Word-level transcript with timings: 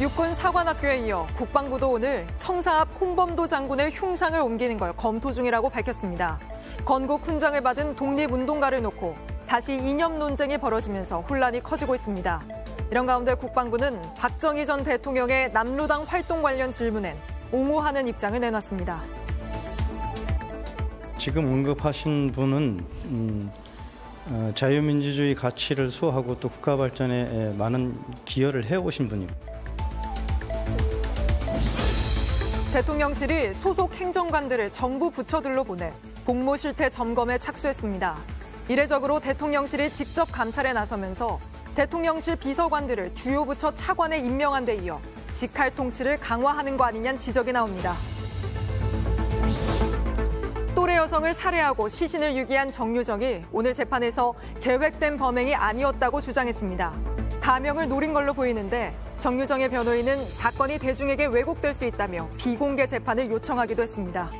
육군 0.00 0.34
사관학교에 0.34 1.06
이어 1.06 1.24
국방부도 1.36 1.88
오늘 1.88 2.26
청사 2.38 2.80
앞 2.80 3.00
홍범도 3.00 3.46
장군의 3.46 3.92
흉상을 3.92 4.40
옮기는 4.40 4.76
걸 4.76 4.92
검토 4.96 5.30
중이라고 5.30 5.70
밝혔습니다. 5.70 6.40
건국 6.84 7.24
훈장을 7.24 7.60
받은 7.60 7.94
독립운동가를 7.94 8.82
놓고 8.82 9.14
다시 9.46 9.74
이념 9.74 10.18
논쟁이 10.18 10.58
벌어지면서 10.58 11.20
혼란이 11.20 11.60
커지고 11.60 11.94
있습니다. 11.94 12.42
이런 12.90 13.06
가운데 13.06 13.34
국방부는 13.34 13.96
박정희 14.18 14.66
전 14.66 14.82
대통령의 14.82 15.52
남로당 15.52 16.02
활동 16.08 16.42
관련 16.42 16.72
질문엔 16.72 17.16
옹호하는 17.52 18.08
입장을 18.08 18.40
내놨습니다. 18.40 19.00
지금 21.18 21.46
언급하신 21.46 22.32
분은 22.32 22.84
음, 23.04 23.50
어, 24.26 24.52
자유민주주의 24.56 25.36
가치를 25.36 25.88
수호하고 25.88 26.40
또 26.40 26.48
국가 26.48 26.76
발전에 26.76 27.52
많은 27.56 27.96
기여를 28.24 28.64
해오신 28.64 29.08
분입니다. 29.08 29.53
대통령실이 32.74 33.54
소속 33.54 33.94
행정관들을 33.94 34.72
정부 34.72 35.08
부처들로 35.08 35.62
보내 35.62 35.92
공모 36.26 36.56
실태 36.56 36.90
점검에 36.90 37.38
착수했습니다. 37.38 38.16
이례적으로 38.66 39.20
대통령실이 39.20 39.92
직접 39.92 40.24
감찰에 40.32 40.72
나서면서 40.72 41.38
대통령실 41.76 42.34
비서관들을 42.34 43.14
주요 43.14 43.44
부처 43.44 43.72
차관에 43.72 44.18
임명한 44.18 44.64
데 44.64 44.74
이어 44.74 45.00
직할 45.34 45.72
통치를 45.72 46.16
강화하는 46.16 46.76
거 46.76 46.82
아니냐는 46.82 47.20
지적이 47.20 47.52
나옵니다. 47.52 47.94
또래 50.74 50.96
여성을 50.96 51.32
살해하고 51.32 51.88
시신을 51.88 52.36
유기한 52.36 52.72
정유정이 52.72 53.44
오늘 53.52 53.72
재판에서 53.72 54.34
계획된 54.60 55.16
범행이 55.16 55.54
아니었다고 55.54 56.20
주장했습니다. 56.20 56.92
가명을 57.40 57.86
노린 57.86 58.12
걸로 58.12 58.34
보이는데 58.34 58.92
정유정의 59.18 59.70
변호인은 59.70 60.24
사건이 60.30 60.78
대중에게 60.78 61.26
왜곡될 61.26 61.74
수 61.74 61.84
있다며 61.84 62.28
비공개 62.38 62.86
재판을 62.86 63.30
요청하기도 63.30 63.82
했습니다. 63.82 64.30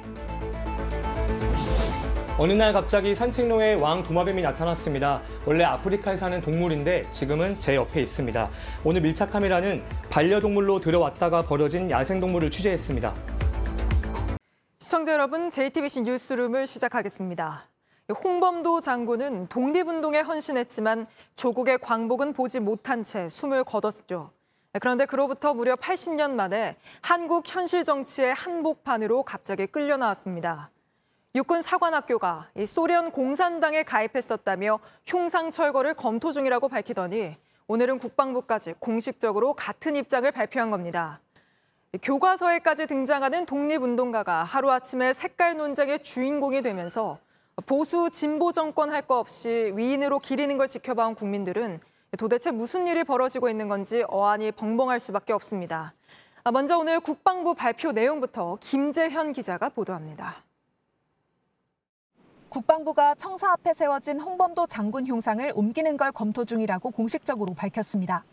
어느 2.37 2.53
날 2.53 2.73
갑자기 2.73 3.15
산책로에 3.15 3.75
왕 3.75 4.03
도마뱀이 4.03 4.43
나타났습니다. 4.43 5.23
원래 5.47 5.63
아프리카에 5.63 6.17
사는 6.17 6.41
동물인데 6.41 7.05
지금은 7.13 7.61
제 7.61 7.77
옆에 7.77 8.03
있습니다. 8.03 8.51
오늘 8.83 9.03
밀착 9.03 9.31
카메라는 9.31 9.85
반려동물로 10.11 10.81
들어왔다가 10.81 11.43
벌어진 11.43 11.91
야생동물을 11.91 12.51
취재했습니다. 12.51 13.15
시청자 14.81 15.13
여러분, 15.13 15.49
JTBC 15.49 16.03
뉴스룸을 16.03 16.67
시작하겠습니다. 16.67 17.69
홍범도 18.23 18.81
장군은 18.81 19.47
독립운동에 19.47 20.21
헌신했지만 20.21 21.07
조국의 21.37 21.79
광복은 21.79 22.33
보지 22.33 22.59
못한 22.61 23.05
채 23.05 23.29
숨을 23.29 23.63
거뒀죠. 23.65 24.33
그런데 24.81 25.07
그로부터 25.07 25.55
무려 25.55 25.77
80년 25.77 26.33
만에 26.33 26.77
한국 27.01 27.45
현실 27.47 27.85
정치의 27.85 28.35
한복판으로 28.35 29.23
갑자기 29.23 29.67
끌려 29.67 29.97
나왔습니다. 29.97 30.71
육군 31.37 31.63
사관학교가 31.63 32.51
소련 32.67 33.11
공산당에 33.11 33.83
가입했었다며 33.85 34.81
흉상 35.07 35.51
철거를 35.53 35.95
검토 35.95 36.33
중이라고 36.33 36.69
밝히더니 36.69 37.37
오늘은 37.67 37.99
국방부까지 37.99 38.75
공식적으로 38.79 39.55
같은 39.55 39.97
입장을 39.97 40.31
발표한 40.31 40.71
겁니다. 40.71 41.21
교과서에까지 42.03 42.87
등장하는 42.87 43.47
독립운동가가 43.47 44.43
하루아침에 44.43 45.13
색깔 45.13 45.57
논쟁의 45.57 46.01
주인공이 46.03 46.63
되면서 46.63 47.19
보수 47.67 48.11
진보 48.11 48.51
정권 48.51 48.91
할 48.91 49.07
거 49.07 49.19
없이 49.21 49.73
위인으로 49.77 50.19
기리는 50.19 50.57
걸 50.59 50.67
지켜봐온 50.67 51.15
국민들은 51.15 51.81
도대체 52.17 52.51
무슨 52.51 52.87
일이 52.87 53.05
벌어지고 53.05 53.49
있는 53.49 53.69
건지 53.69 54.05
어안이 54.09 54.53
벙벙할 54.53 55.01
수밖에 55.01 55.33
없습니다. 55.33 55.95
먼저 56.53 56.79
오늘 56.79 57.01
국방부 57.01 57.55
발표 57.55 57.93
내용부터 57.93 58.59
김재현 58.61 59.33
기자가 59.33 59.71
보도합니다. 59.71 60.35
국방부가 62.51 63.15
청사 63.17 63.51
앞에 63.53 63.73
세워진 63.73 64.21
홍범도 64.21 64.67
장군 64.67 65.07
흉상을 65.07 65.53
옮기는 65.55 65.97
걸 65.97 66.13
검토 66.13 66.45
중이라고 66.45 66.91
공식적으로 66.91 67.55
밝혔습니다. 67.55 68.25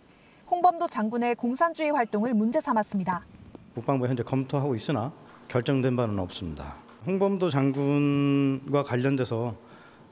홍범도 0.49 0.89
장군의 0.89 1.35
공산주의 1.35 1.91
활동을 1.91 2.33
문제 2.33 2.59
삼았습니다. 2.59 3.25
국방부 3.73 4.05
현재 4.05 4.21
검토하고 4.21 4.75
있으나 4.75 5.11
결정된 5.47 5.95
바는 5.95 6.19
없습니다. 6.19 6.75
홍범도 7.07 7.49
장군과 7.49 8.83
관련돼서 8.83 9.55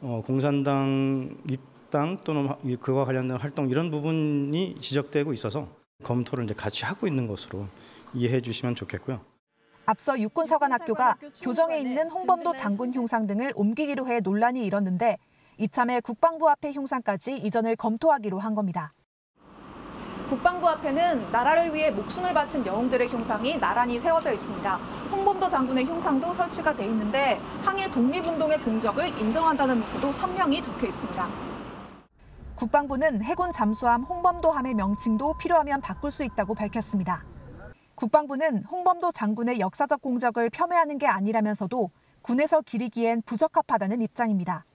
어, 0.02 0.24
공산당 0.26 1.38
입 1.50 1.60
당 1.90 2.18
또는 2.18 2.50
그와 2.80 3.06
관련된 3.06 3.38
활동 3.38 3.70
이런 3.70 3.92
부분이 3.92 4.78
지적되고 4.80 5.34
있어서 5.34 5.68
검토를 6.04 6.46
이제 6.46 6.54
같이 6.54 6.86
하고 6.86 7.08
있는 7.08 7.28
것으로 7.28 7.66
이해해 8.14 8.42
주시면 8.42 8.76
좋겠고요. 8.76 9.20
앞서 9.86 10.20
육군사관학교가 10.20 11.18
교정에 11.42 11.80
있는 11.80 12.10
홍범도 12.10 12.56
장군 12.56 12.94
흉상 12.94 13.26
등을 13.26 13.54
옮기기로 13.56 14.08
해 14.08 14.20
논란이 14.20 14.64
일었는데 14.66 15.18
이참에 15.58 16.00
국방부 16.00 16.50
앞에 16.50 16.72
흉상까지 16.72 17.38
이전을 17.38 17.76
검토하기로 17.76 18.40
한 18.40 18.56
겁니다. 18.56 18.94
국방부 20.30 20.70
앞에는 20.70 21.32
나라를 21.32 21.74
위해 21.74 21.90
목숨을 21.90 22.36
바친 22.36 22.64
영웅들의 22.64 23.08
흉상이 23.10 23.58
나란히 23.58 24.00
세워져 24.00 24.32
있습니다. 24.32 24.78
홍범도 25.12 25.50
장군의 25.50 25.86
흉상도 25.86 26.32
설치가 26.32 26.74
돼 26.76 26.86
있는데 26.86 27.42
항일 27.64 27.90
독립운동의 27.90 28.60
공적을 28.60 29.08
인정한다는 29.20 29.80
문구도 29.80 30.12
선명히 30.14 30.62
적혀 30.62 30.86
있습니다. 30.86 31.49
국방부는 32.60 33.24
해군 33.24 33.54
잠수함 33.54 34.04
홍범도함의 34.04 34.74
명칭도 34.74 35.36
필요하면 35.36 35.80
바꿀 35.80 36.12
수 36.12 36.26
있다고 36.26 36.56
밝혔습니다. 36.56 37.24
국방부는 37.96 38.64
홍범도 38.64 39.14
장군의 39.14 39.62
역사적 39.62 40.02
공적을 40.02 40.50
폄훼하는 40.50 40.98
게 40.98 41.08
아니라면서도 41.08 41.90
군에서 42.22 42.60
기리기엔 42.60 43.22
부적합하다는 43.22 44.02
입장입니다. 44.02 44.66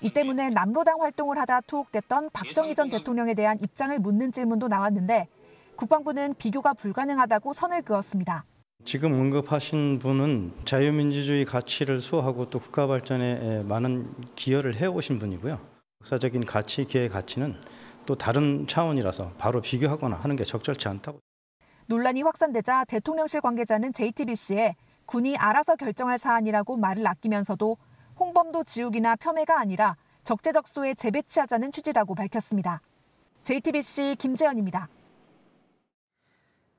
이 0.00 0.10
때문에 0.10 0.50
남로당 0.50 1.00
활동을 1.00 1.36
하다 1.38 1.62
투옥됐던 1.62 2.30
박정희 2.32 2.76
전 2.76 2.88
대통령에 2.88 3.34
대한 3.34 3.58
입장을 3.60 3.98
묻는 3.98 4.30
질문도 4.30 4.68
나왔는데 4.68 5.26
국방부는 5.74 6.34
비교가 6.38 6.72
불가능하다고 6.72 7.52
선을 7.52 7.82
그었습니다. 7.82 8.44
지금 8.84 9.12
언급하신 9.12 9.98
분은 9.98 10.52
자유민주주의 10.64 11.44
가치를 11.44 11.98
수호하고 11.98 12.48
또 12.50 12.60
국가 12.60 12.86
발전에 12.86 13.64
많은 13.64 14.06
기여를 14.36 14.76
해오신 14.76 15.18
분이고요. 15.18 15.73
역사적인 16.04 16.44
가치, 16.44 16.84
기의 16.84 17.08
가치는 17.08 17.54
또 18.04 18.14
다른 18.14 18.66
차원이라서 18.66 19.32
바로 19.38 19.62
비교하거나 19.62 20.16
하는 20.16 20.36
게 20.36 20.44
적절치 20.44 20.86
않다고. 20.86 21.18
논란이 21.86 22.22
확산되자 22.22 22.84
대통령실 22.84 23.40
관계자는 23.40 23.94
JTBC에 23.94 24.76
군이 25.06 25.36
알아서 25.38 25.76
결정할 25.76 26.18
사안이라고 26.18 26.76
말을 26.76 27.06
아끼면서도 27.06 27.78
홍범도 28.20 28.64
지우기나 28.64 29.16
폄훼가 29.16 29.58
아니라 29.58 29.96
적재적소에 30.24 30.92
재배치하자는 30.94 31.72
취지라고 31.72 32.14
밝혔습니다. 32.14 32.82
JTBC 33.42 34.16
김재현입니다. 34.18 34.88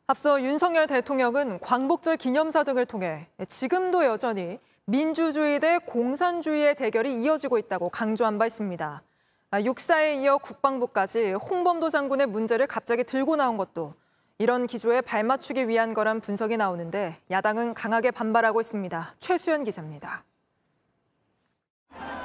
앞서 0.06 0.40
윤석열 0.40 0.86
대통령은 0.86 1.60
광복절 1.62 2.18
기념사 2.18 2.64
등을 2.64 2.86
통해 2.86 3.28
지금도 3.48 4.06
여전히 4.06 4.60
민주주의 4.86 5.60
대 5.60 5.80
공산주의의 5.80 6.76
대결이 6.76 7.24
이어지고 7.24 7.58
있다고 7.58 7.90
강조한 7.90 8.38
바 8.38 8.46
있습니다. 8.46 9.02
육사에 9.54 10.16
이어 10.16 10.38
국방부까지 10.38 11.34
홍범도 11.34 11.90
장군의 11.90 12.28
문제를 12.28 12.68
갑자기 12.68 13.04
들고 13.04 13.36
나온 13.36 13.58
것도 13.58 13.94
이런 14.38 14.68
기조에 14.68 15.02
발맞추기 15.02 15.68
위한 15.70 15.94
거란 15.94 16.20
분석이 16.20 16.58
나오는데 16.58 17.18
야당은 17.32 17.74
강하게 17.74 18.12
반발하고 18.12 18.60
있습니다. 18.60 19.16
최수연 19.20 19.64
기자입니다. 19.64 20.26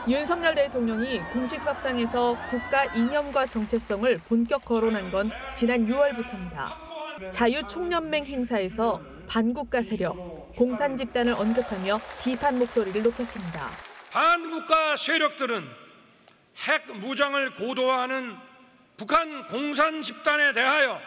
윤석열 0.08 0.54
대통령이 0.56 1.20
공식 1.32 1.62
석상에서 1.62 2.36
국가 2.48 2.84
이념과 2.86 3.46
정체성을 3.46 4.18
본격 4.28 4.64
거론한 4.64 5.12
건 5.12 5.30
지난 5.54 5.86
6월부터입니다. 5.86 7.30
자유총연맹 7.30 8.24
행사에서 8.24 9.00
반국가 9.28 9.82
세력, 9.82 10.16
공산 10.56 10.96
집단을 10.96 11.34
언급하며 11.34 12.00
비판 12.24 12.58
목소리를 12.58 13.02
높였습니다. 13.04 13.68
반국가 14.10 14.96
세력들은 14.96 15.79
핵 16.66 16.90
무장을 16.92 17.54
고도화하는 17.56 18.36
북한 18.96 19.46
공산 19.48 20.02
집단에 20.02 20.52
대하여 20.52 21.00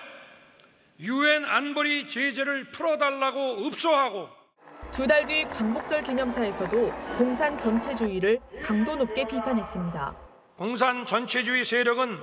유엔 1.00 1.46
안보리 1.46 2.08
제재를 2.08 2.72
풀어달라고 2.72 3.68
읍소하고 3.68 4.30
두 4.92 5.08
달 5.08 5.26
뒤 5.26 5.44
광복절 5.46 6.04
기념사에서도 6.04 6.92
공산 7.18 7.58
전체주의를 7.58 8.40
강도 8.64 8.96
높게 8.96 9.26
비판했습니다. 9.28 10.16
공산 10.56 11.06
전체주의 11.06 11.64
세력은 11.66 12.20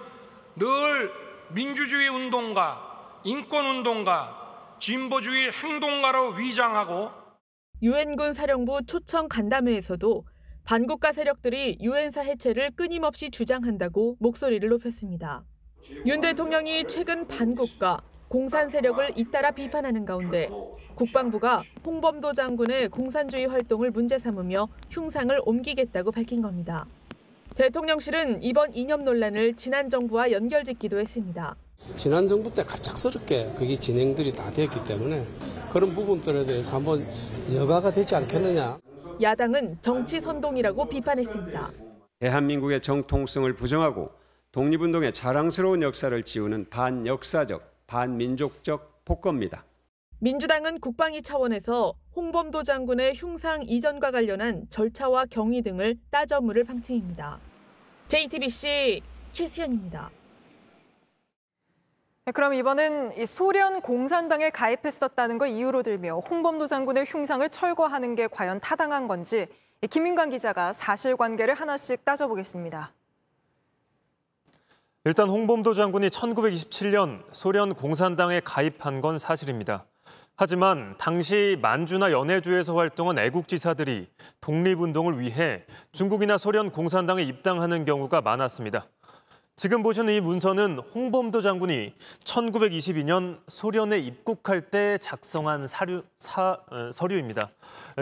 늘 0.56 1.12
민주주의 1.50 2.08
운동가, 2.08 3.20
인권 3.24 3.66
운동가, 3.66 4.76
진보주의 4.78 5.50
행동가로 5.50 6.30
위장하고 6.34 7.10
유엔군 7.82 8.34
사령부 8.34 8.86
초청 8.86 9.28
간담회에서도 9.28 10.24
반국가 10.64 11.12
세력들이 11.12 11.78
유엔사 11.80 12.22
해체를 12.22 12.70
끊임없이 12.76 13.30
주장한다고 13.30 14.16
목소리를 14.20 14.68
높였습니다. 14.68 15.42
윤 16.06 16.20
대통령이 16.20 16.84
최근 16.86 17.26
반국가, 17.26 18.00
공산 18.28 18.70
세력을 18.70 19.10
잇따라 19.16 19.50
비판하는 19.50 20.04
가운데 20.04 20.48
국방부가 20.94 21.64
홍범도 21.84 22.32
장군의 22.34 22.88
공산주의 22.88 23.46
활동을 23.46 23.90
문제 23.90 24.18
삼으며 24.18 24.68
흉상을 24.90 25.36
옮기겠다고 25.44 26.12
밝힌 26.12 26.40
겁니다. 26.40 26.86
대통령실은 27.56 28.40
이번 28.42 28.72
이념 28.72 29.04
논란을 29.04 29.56
지난 29.56 29.90
정부와 29.90 30.30
연결짓기도 30.30 31.00
했습니다. 31.00 31.56
지난 31.96 32.28
정부 32.28 32.52
때 32.54 32.62
갑작스럽게 32.62 33.54
그게 33.56 33.74
진행들이 33.74 34.32
다 34.32 34.48
되었기 34.50 34.84
때문에 34.84 35.24
그런 35.72 35.92
부분들에 35.92 36.46
대해서 36.46 36.76
한번 36.76 37.04
여가가 37.52 37.90
되지 37.90 38.14
않겠느냐. 38.14 38.78
야당은 39.20 39.78
정치 39.82 40.20
선동이라고 40.20 40.88
비판했습니다. 40.88 41.70
대한민국의 42.20 42.80
정통성을 42.80 43.52
부정하고 43.54 44.10
독립운동의 44.52 45.12
자랑스러운 45.12 45.82
역사를 45.82 46.22
지우는 46.22 46.68
반역사적, 46.70 47.86
반민족적 47.86 49.04
폭거입니다. 49.04 49.64
민주당은 50.18 50.80
국방위 50.80 51.22
차원에서 51.22 51.94
홍범도 52.14 52.62
장군의 52.62 53.14
흉상 53.14 53.62
이전과 53.62 54.10
관련한 54.10 54.66
절차와 54.68 55.26
경위 55.30 55.62
등을 55.62 55.96
따져 56.10 56.40
물을 56.40 56.64
방침입니다. 56.64 57.38
JTBC 58.08 59.00
최수연입니다. 59.32 60.10
네, 62.30 62.32
그럼 62.32 62.54
이번은 62.54 63.18
이 63.18 63.26
소련 63.26 63.80
공산당에 63.80 64.50
가입했었다는 64.50 65.36
걸 65.38 65.48
이유로 65.48 65.82
들며 65.82 66.18
홍범도 66.18 66.68
장군의 66.68 67.04
흉상을 67.04 67.48
철거하는 67.48 68.14
게 68.14 68.28
과연 68.28 68.60
타당한 68.60 69.08
건지 69.08 69.48
이 69.82 69.88
김민관 69.88 70.30
기자가 70.30 70.72
사실관계를 70.72 71.54
하나씩 71.54 72.04
따져보겠습니다. 72.04 72.92
일단 75.06 75.28
홍범도 75.28 75.74
장군이 75.74 76.06
1927년 76.06 77.24
소련 77.32 77.74
공산당에 77.74 78.38
가입한 78.44 79.00
건 79.00 79.18
사실입니다. 79.18 79.86
하지만 80.36 80.94
당시 80.98 81.58
만주나 81.60 82.12
연해주에서 82.12 82.76
활동한 82.76 83.18
애국지사들이 83.18 84.08
독립운동을 84.40 85.18
위해 85.18 85.64
중국이나 85.90 86.38
소련 86.38 86.70
공산당에 86.70 87.24
입당하는 87.24 87.84
경우가 87.84 88.20
많았습니다. 88.20 88.86
지금 89.60 89.82
보시는 89.82 90.14
이 90.14 90.22
문서는 90.22 90.78
홍범도 90.94 91.42
장군이 91.42 91.92
1922년 92.24 93.40
소련에 93.46 93.98
입국할 93.98 94.62
때 94.70 94.96
작성한 94.96 95.66
사류, 95.66 96.02
사, 96.18 96.56
어, 96.70 96.90
서류입니다. 96.94 97.50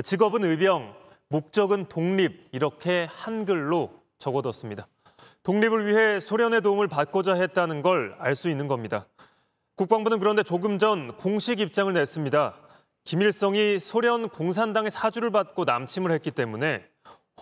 직업은 0.05 0.45
의병, 0.45 0.95
목적은 1.27 1.87
독립 1.89 2.49
이렇게 2.53 3.09
한글로 3.11 3.91
적어뒀습니다. 4.21 4.87
독립을 5.43 5.89
위해 5.89 6.21
소련의 6.21 6.61
도움을 6.63 6.87
받고자 6.87 7.35
했다는 7.35 7.83
걸 7.83 8.15
알 8.21 8.37
수 8.37 8.49
있는 8.49 8.69
겁니다. 8.69 9.09
국방부는 9.75 10.21
그런데 10.21 10.45
조금 10.45 10.79
전 10.79 11.17
공식 11.17 11.59
입장을 11.59 11.93
냈습니다. 11.93 12.55
김일성이 13.03 13.81
소련 13.81 14.29
공산당의 14.29 14.93
사주를 14.93 15.33
받고 15.33 15.65
남침을 15.65 16.13
했기 16.13 16.31
때문에 16.31 16.85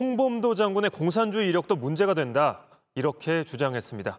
홍범도 0.00 0.54
장군의 0.54 0.88
공산주의 0.88 1.50
이력도 1.50 1.76
문제가 1.76 2.14
된다. 2.14 2.65
이렇게 2.96 3.44
주장했습니다. 3.44 4.18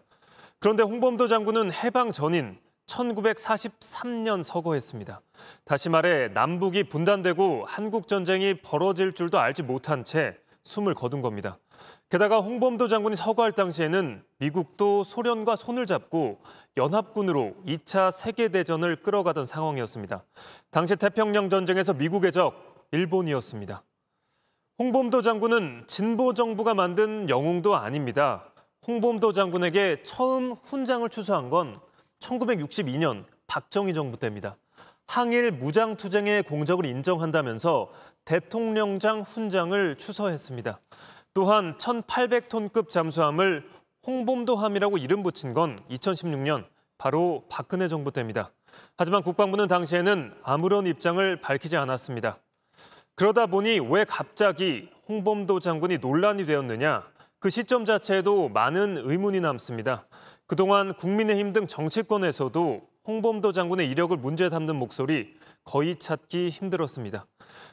그런데 0.60 0.82
홍범도 0.82 1.28
장군은 1.28 1.72
해방 1.72 2.10
전인 2.10 2.58
1943년 2.86 4.42
서거했습니다. 4.42 5.20
다시 5.64 5.90
말해 5.90 6.28
남북이 6.28 6.84
분단되고 6.84 7.64
한국 7.66 8.08
전쟁이 8.08 8.54
벌어질 8.54 9.12
줄도 9.12 9.38
알지 9.38 9.64
못한 9.64 10.04
채 10.04 10.38
숨을 10.64 10.94
거둔 10.94 11.20
겁니다. 11.20 11.58
게다가 12.08 12.38
홍범도 12.38 12.88
장군이 12.88 13.16
서거할 13.16 13.52
당시에는 13.52 14.22
미국도 14.38 15.04
소련과 15.04 15.56
손을 15.56 15.86
잡고 15.86 16.40
연합군으로 16.76 17.54
2차 17.66 18.10
세계대전을 18.10 19.02
끌어가던 19.02 19.44
상황이었습니다. 19.46 20.24
당시 20.70 20.96
태평양 20.96 21.50
전쟁에서 21.50 21.94
미국의 21.94 22.32
적 22.32 22.86
일본이었습니다. 22.92 23.82
홍범도 24.78 25.22
장군은 25.22 25.84
진보 25.88 26.32
정부가 26.32 26.74
만든 26.74 27.28
영웅도 27.28 27.76
아닙니다. 27.76 28.52
홍범도 28.86 29.32
장군에게 29.32 30.02
처음 30.02 30.52
훈장을 30.52 31.08
추수한 31.08 31.50
건 31.50 31.80
1962년 32.20 33.24
박정희 33.46 33.94
정부 33.94 34.18
때입니다. 34.18 34.56
항일 35.06 35.50
무장투쟁의 35.52 36.42
공적을 36.44 36.86
인정한다면서 36.86 37.90
대통령장 38.24 39.22
훈장을 39.22 39.96
추서했습니다. 39.96 40.80
또한 41.34 41.76
1800톤급 41.76 42.90
잠수함을 42.90 43.68
홍범도함이라고 44.06 44.98
이름 44.98 45.22
붙인 45.22 45.52
건 45.52 45.78
2016년 45.90 46.66
바로 46.98 47.44
박근혜 47.48 47.88
정부 47.88 48.12
때입니다. 48.12 48.52
하지만 48.96 49.22
국방부는 49.22 49.66
당시에는 49.66 50.34
아무런 50.42 50.86
입장을 50.86 51.40
밝히지 51.40 51.76
않았습니다. 51.76 52.38
그러다 53.14 53.46
보니 53.46 53.80
왜 53.80 54.04
갑자기 54.04 54.88
홍범도 55.08 55.60
장군이 55.60 55.98
논란이 55.98 56.46
되었느냐? 56.46 57.04
그 57.40 57.50
시점 57.50 57.84
자체에도 57.84 58.48
많은 58.48 58.98
의문이 58.98 59.40
남습니다. 59.40 60.06
그동안 60.46 60.94
국민의힘 60.94 61.52
등 61.52 61.66
정치권에서도 61.66 62.88
홍범도 63.06 63.52
장군의 63.52 63.88
이력을 63.90 64.16
문제 64.16 64.50
삼는 64.50 64.76
목소리 64.76 65.34
거의 65.64 65.96
찾기 65.96 66.50
힘들었습니다. 66.50 67.26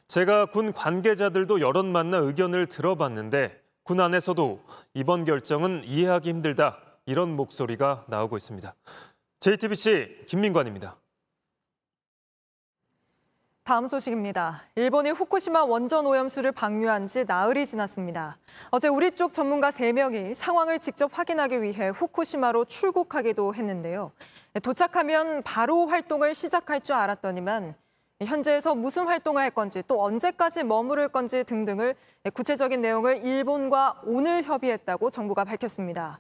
제가 0.07 0.45
군 0.45 0.71
관계자들도 0.71 1.61
여럿 1.61 1.85
만나 1.85 2.17
의견을 2.17 2.67
들어봤는데 2.67 3.59
군 3.83 3.99
안에서도 4.01 4.61
이번 4.93 5.25
결정은 5.25 5.83
이해하기 5.85 6.29
힘들다 6.29 6.79
이런 7.05 7.35
목소리가 7.35 8.05
나오고 8.07 8.37
있습니다. 8.37 8.75
JTBC 9.39 10.25
김민관입니다. 10.27 10.97
다음 13.65 13.87
소식입니다. 13.87 14.61
일본이 14.75 15.09
후쿠시마 15.09 15.63
원전 15.63 16.05
오염수를 16.05 16.51
방류한 16.51 17.07
지 17.07 17.25
나흘이 17.25 17.65
지났습니다. 17.65 18.37
어제 18.69 18.87
우리 18.87 19.09
쪽 19.09 19.33
전문가 19.33 19.71
3명이 19.71 20.35
상황을 20.35 20.77
직접 20.77 21.09
확인하기 21.17 21.63
위해 21.63 21.89
후쿠시마로 21.89 22.65
출국하기도 22.65 23.55
했는데요. 23.55 24.11
도착하면 24.61 25.41
바로 25.41 25.87
활동을 25.87 26.35
시작할 26.35 26.81
줄 26.81 26.93
알았더니만 26.93 27.73
현재에서 28.21 28.75
무슨 28.75 29.07
활동을 29.07 29.41
할 29.41 29.49
건지 29.49 29.81
또 29.87 29.99
언제까지 30.03 30.63
머무를 30.63 31.07
건지 31.07 31.43
등등을 31.43 31.95
구체적인 32.35 32.83
내용을 32.83 33.25
일본과 33.25 33.99
오늘 34.05 34.43
협의했다고 34.43 35.09
정부가 35.09 35.43
밝혔습니다. 35.43 36.19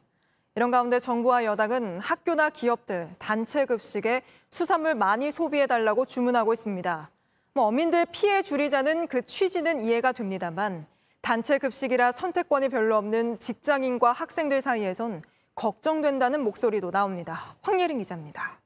이런 0.55 0.71
가운데 0.71 0.99
정부와 0.99 1.45
여당은 1.45 1.99
학교나 1.99 2.49
기업들, 2.49 3.09
단체 3.19 3.65
급식에 3.65 4.23
수산물 4.49 4.95
많이 4.95 5.31
소비해달라고 5.31 6.05
주문하고 6.05 6.51
있습니다. 6.51 7.11
뭐 7.55 7.67
어민들 7.67 8.05
피해 8.11 8.41
줄이자는 8.41 9.07
그 9.07 9.25
취지는 9.25 9.79
이해가 9.79 10.11
됩니다만 10.11 10.85
단체 11.21 11.57
급식이라 11.57 12.11
선택권이 12.11 12.67
별로 12.67 12.97
없는 12.97 13.39
직장인과 13.39 14.11
학생들 14.11 14.61
사이에선 14.61 15.23
걱정된다는 15.55 16.43
목소리도 16.43 16.91
나옵니다. 16.91 17.55
황예린 17.61 17.99
기자입니다. 17.99 18.59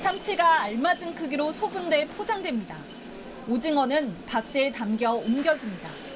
참치가 0.00 0.62
알맞은 0.62 1.16
크기로 1.16 1.50
소분돼 1.50 2.06
포장됩니다. 2.10 2.76
오징어는 3.48 4.14
박스에 4.26 4.70
담겨 4.70 5.14
옮겨집니다. 5.14 6.07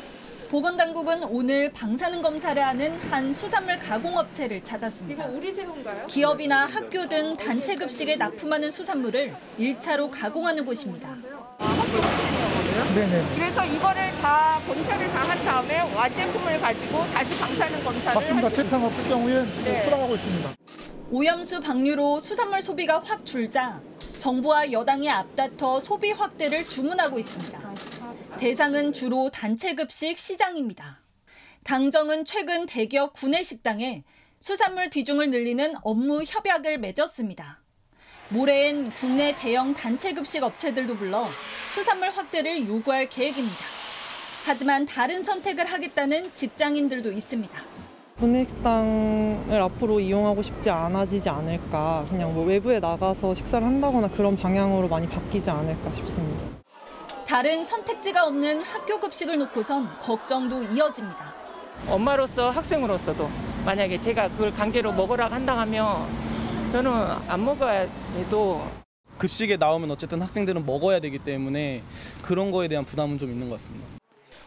보건당국은 0.56 1.25
오늘 1.25 1.73
방사능 1.73 2.21
검사를 2.21 2.62
하는 2.62 2.94
한 3.11 3.32
수산물 3.32 3.78
가공업체를 3.78 4.62
찾았습니다. 4.62 5.25
이거 5.25 5.35
우리 5.35 5.50
새우인가요? 5.50 6.04
기업이나 6.06 6.66
학교 6.66 7.09
등 7.09 7.35
단체 7.38 7.75
급식에 7.75 8.16
납품하는 8.16 8.71
수산물을 8.71 9.35
1차로 9.59 10.11
가공하는 10.11 10.66
곳입니다. 10.66 11.16
네네. 12.94 13.23
그래서 13.35 13.64
이거를 13.64 14.11
다 14.21 14.61
검사를 14.66 15.09
다 15.09 15.23
한 15.23 15.42
다음에 15.42 15.80
완제품을 15.97 16.61
가지고 16.61 16.99
다시 17.14 17.38
방사능 17.38 17.82
검사를 17.82 18.14
맞습니다. 18.14 18.49
책상 18.50 18.85
없을 18.85 19.04
경우에 19.09 19.47
네. 19.64 19.80
수락하고 19.85 20.14
있습니다. 20.16 20.50
오염수 21.11 21.61
방류로 21.61 22.21
수산물 22.21 22.61
소비가 22.61 23.00
확 23.02 23.25
줄자 23.25 23.80
정부와 24.18 24.71
여당이 24.71 25.09
앞다퉈 25.09 25.80
소비 25.80 26.12
확대를 26.12 26.68
주문하고 26.68 27.18
있습니다. 27.18 27.73
대상은 28.38 28.92
주로 28.92 29.30
단체 29.30 29.74
급식 29.74 30.18
시장입니다. 30.18 31.00
당정은 31.64 32.24
최근 32.24 32.66
대기업 32.66 33.12
구내식당에 33.12 34.02
수산물 34.40 34.90
비중을 34.90 35.30
늘리는 35.30 35.74
업무 35.82 36.22
협약을 36.24 36.78
맺었습니다. 36.78 37.60
모레엔 38.30 38.90
국내 38.90 39.36
대형 39.38 39.74
단체 39.74 40.12
급식 40.12 40.42
업체들도 40.42 40.96
불러 40.96 41.26
수산물 41.74 42.10
확대를 42.10 42.66
요구할 42.66 43.08
계획입니다. 43.08 43.64
하지만 44.44 44.86
다른 44.86 45.22
선택을 45.22 45.66
하겠다는 45.66 46.32
직장인들도 46.32 47.12
있습니다. 47.12 47.62
구내식당을 48.16 49.60
앞으로 49.62 50.00
이용하고 50.00 50.42
싶지 50.42 50.70
않아지지 50.70 51.28
않을까. 51.28 52.06
그냥 52.10 52.34
뭐 52.34 52.44
외부에 52.44 52.80
나가서 52.80 53.34
식사를 53.34 53.64
한다거나 53.64 54.08
그런 54.08 54.36
방향으로 54.36 54.88
많이 54.88 55.08
바뀌지 55.08 55.48
않을까 55.50 55.92
싶습니다. 55.92 56.62
다른 57.32 57.64
선택지가 57.64 58.26
없는 58.26 58.60
학교 58.60 59.00
급식을 59.00 59.38
놓고선 59.38 60.00
걱정도 60.00 60.64
이어집니다. 60.64 61.32
엄마로서 61.88 62.50
학생으로서도 62.50 63.26
만약에 63.64 63.98
제가 64.02 64.28
그걸 64.28 64.52
강제로 64.52 64.92
먹으라고 64.92 65.34
한다 65.34 65.56
하면 65.60 66.70
저는 66.72 66.92
안 66.92 67.42
먹어야 67.42 67.88
해도 68.18 68.62
급식에 69.16 69.56
나오면 69.56 69.90
어쨌든 69.92 70.20
학생들은 70.20 70.66
먹어야 70.66 71.00
되기 71.00 71.18
때문에 71.18 71.82
그런 72.20 72.50
거에 72.50 72.68
대한 72.68 72.84
부담은 72.84 73.16
좀 73.16 73.30
있는 73.30 73.48
것 73.48 73.56
같습니다. 73.56 73.86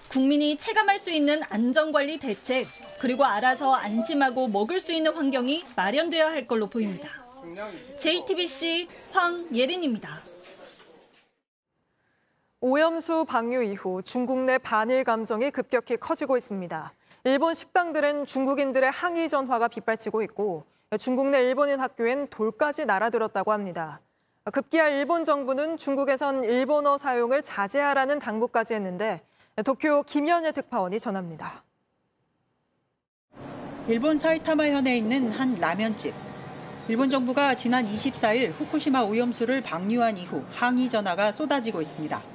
국민이 0.09 0.55
체감할 0.55 0.99
수 0.99 1.09
있는 1.09 1.41
안전관리 1.49 2.19
대책, 2.19 2.67
그리고 2.99 3.25
알아서 3.25 3.73
안심하고 3.73 4.47
먹을 4.49 4.79
수 4.79 4.93
있는 4.93 5.11
환경이 5.11 5.63
마련되어야 5.75 6.29
할 6.29 6.45
걸로 6.45 6.67
보입니다. 6.67 7.09
JTBC 7.97 8.87
황예린입니다. 9.11 10.34
오염수 12.67 13.25
방류 13.25 13.61
이후 13.61 14.01
중국 14.03 14.39
내 14.39 14.57
반일 14.57 15.03
감정이 15.03 15.51
급격히 15.51 15.97
커지고 15.97 16.35
있습니다. 16.35 16.93
일본 17.25 17.53
식당들은 17.53 18.25
중국인들의 18.25 18.89
항의 18.89 19.29
전화가 19.29 19.67
빗발치고 19.67 20.23
있고 20.23 20.65
중국 20.97 21.29
내 21.29 21.43
일본인 21.43 21.79
학교엔 21.79 22.29
돌까지 22.31 22.87
날아들었다고 22.87 23.51
합니다. 23.51 24.01
급기야 24.51 24.87
일본 24.87 25.25
정부는 25.25 25.77
중국에선 25.77 26.43
일본어 26.43 26.97
사용을 26.97 27.43
자제하라는 27.43 28.17
당부까지 28.17 28.73
했는데 28.73 29.21
도쿄 29.63 30.01
김현애 30.01 30.51
특파원이 30.51 30.99
전합니다. 30.99 31.63
일본 33.87 34.17
사이타마 34.17 34.65
현에 34.69 34.97
있는 34.97 35.31
한 35.31 35.53
라면집. 35.53 36.15
일본 36.87 37.11
정부가 37.11 37.53
지난 37.53 37.85
24일 37.85 38.53
후쿠시마 38.53 39.03
오염수를 39.03 39.61
방류한 39.61 40.17
이후 40.17 40.43
항의 40.51 40.89
전화가 40.89 41.31
쏟아지고 41.31 41.83
있습니다. 41.83 42.34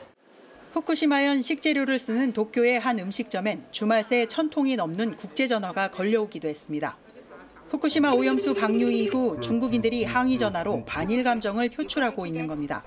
후쿠시마현 0.73 1.41
식재료를 1.41 1.99
쓰는 1.99 2.31
도쿄의 2.31 2.79
한 2.79 2.97
음식점엔 2.97 3.65
주말 3.71 4.03
새 4.05 4.25
천 4.25 4.49
통이 4.49 4.77
넘는 4.77 5.17
국제 5.17 5.45
전화가 5.47 5.89
걸려오기도 5.91 6.47
했습니다. 6.47 6.97
후쿠시마 7.71 8.11
오염수 8.11 8.53
방류 8.53 8.89
이후 8.89 9.39
중국인들이 9.41 10.03
항의 10.05 10.37
전화로 10.37 10.83
반일 10.85 11.23
감정을 11.23 11.69
표출하고 11.69 12.25
있는 12.25 12.47
겁니다. 12.47 12.83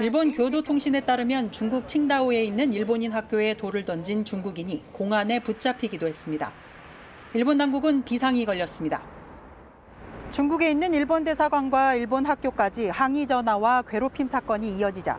일본 0.00 0.32
교도통신에 0.32 1.00
따르면 1.02 1.52
중국 1.52 1.88
칭다오에 1.88 2.44
있는 2.44 2.72
일본인 2.74 3.12
학교에 3.12 3.54
돌을 3.54 3.84
던진 3.86 4.24
중국인이 4.24 4.82
공안에 4.92 5.40
붙잡히기도 5.40 6.06
했습니다. 6.06 6.52
일본 7.34 7.56
당국은 7.58 8.04
비상이 8.04 8.44
걸렸습니다. 8.44 9.02
중국에 10.30 10.70
있는 10.70 10.92
일본 10.92 11.24
대사관과 11.24 11.94
일본 11.94 12.26
학교까지 12.26 12.88
항의 12.88 13.26
전화와 13.26 13.82
괴롭힘 13.82 14.26
사건이 14.26 14.76
이어지자 14.76 15.18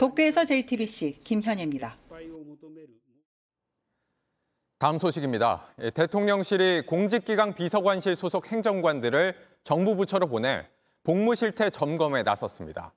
도쿄에서 0.00 0.46
JTBC 0.46 1.20
김현혜입니다. 1.22 1.94
다음 4.78 4.98
소식입니다. 4.98 5.66
예, 5.82 5.90
대통령실이 5.90 6.86
공직기강 6.86 7.52
비서관실 7.52 8.16
소속 8.16 8.50
행정관들을 8.50 9.34
정부 9.62 9.96
부처로 9.96 10.26
보내 10.26 10.66
복무 11.04 11.34
실태 11.34 11.68
점검에 11.68 12.22
나섰습니다. 12.22 12.94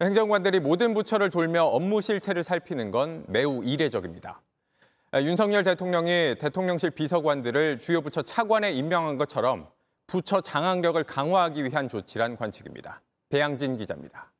행정관들이 0.00 0.58
모든 0.58 0.94
부처를 0.94 1.30
돌며 1.30 1.62
업무 1.62 2.00
실태를 2.00 2.42
살피는 2.42 2.90
건 2.90 3.24
매우 3.28 3.62
이례적입니다. 3.62 4.42
예, 5.14 5.22
윤석열 5.22 5.62
대통령이 5.62 6.34
대통령실 6.40 6.90
비서관들을 6.90 7.78
주요 7.78 8.00
부처 8.00 8.20
차관에 8.20 8.72
임명한 8.72 9.16
것처럼 9.16 9.68
부처 10.08 10.40
장악력을 10.40 11.04
강화하기 11.04 11.62
위한 11.62 11.88
조치란 11.88 12.36
관측입니다. 12.36 13.00
배양진 13.28 13.76
기자입니다. 13.76 14.31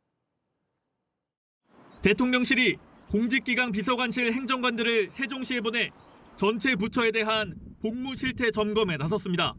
대통령실이 2.03 2.77
공직기강 3.11 3.73
비서관실 3.73 4.33
행정관들을 4.33 5.11
세종시에 5.11 5.61
보내 5.61 5.91
전체 6.37 6.75
부처에 6.75 7.13
대한 7.13 7.55
복무 7.81 8.17
실태 8.17 8.51
점검에 8.51 8.97
나섰습니다. 8.97 9.55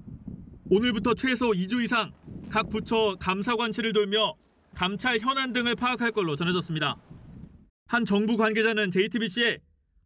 오늘부터 0.70 1.14
최소 1.14 1.52
2주 1.52 1.84
이상 1.84 2.12
각 2.50 2.70
부처 2.70 3.16
감사관실을 3.20 3.94
돌며 3.94 4.34
감찰 4.76 5.20
현안 5.20 5.54
등을 5.54 5.76
파악할 5.76 6.12
걸로 6.12 6.36
전해졌습니다. 6.36 6.98
한 7.88 8.06
정부 8.06 8.38
관계자는 8.38 8.92
JTBC에 8.92 9.60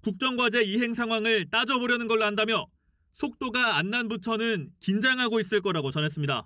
국정과제 0.03 0.63
이행 0.63 0.93
상황을 0.93 1.47
따져보려는 1.49 2.07
걸로 2.07 2.25
한다며 2.25 2.65
속도가 3.13 3.77
안 3.77 3.89
난 3.89 4.07
부처는 4.09 4.69
긴장하고 4.79 5.39
있을 5.39 5.61
거라고 5.61 5.89
전했습니다. 5.91 6.45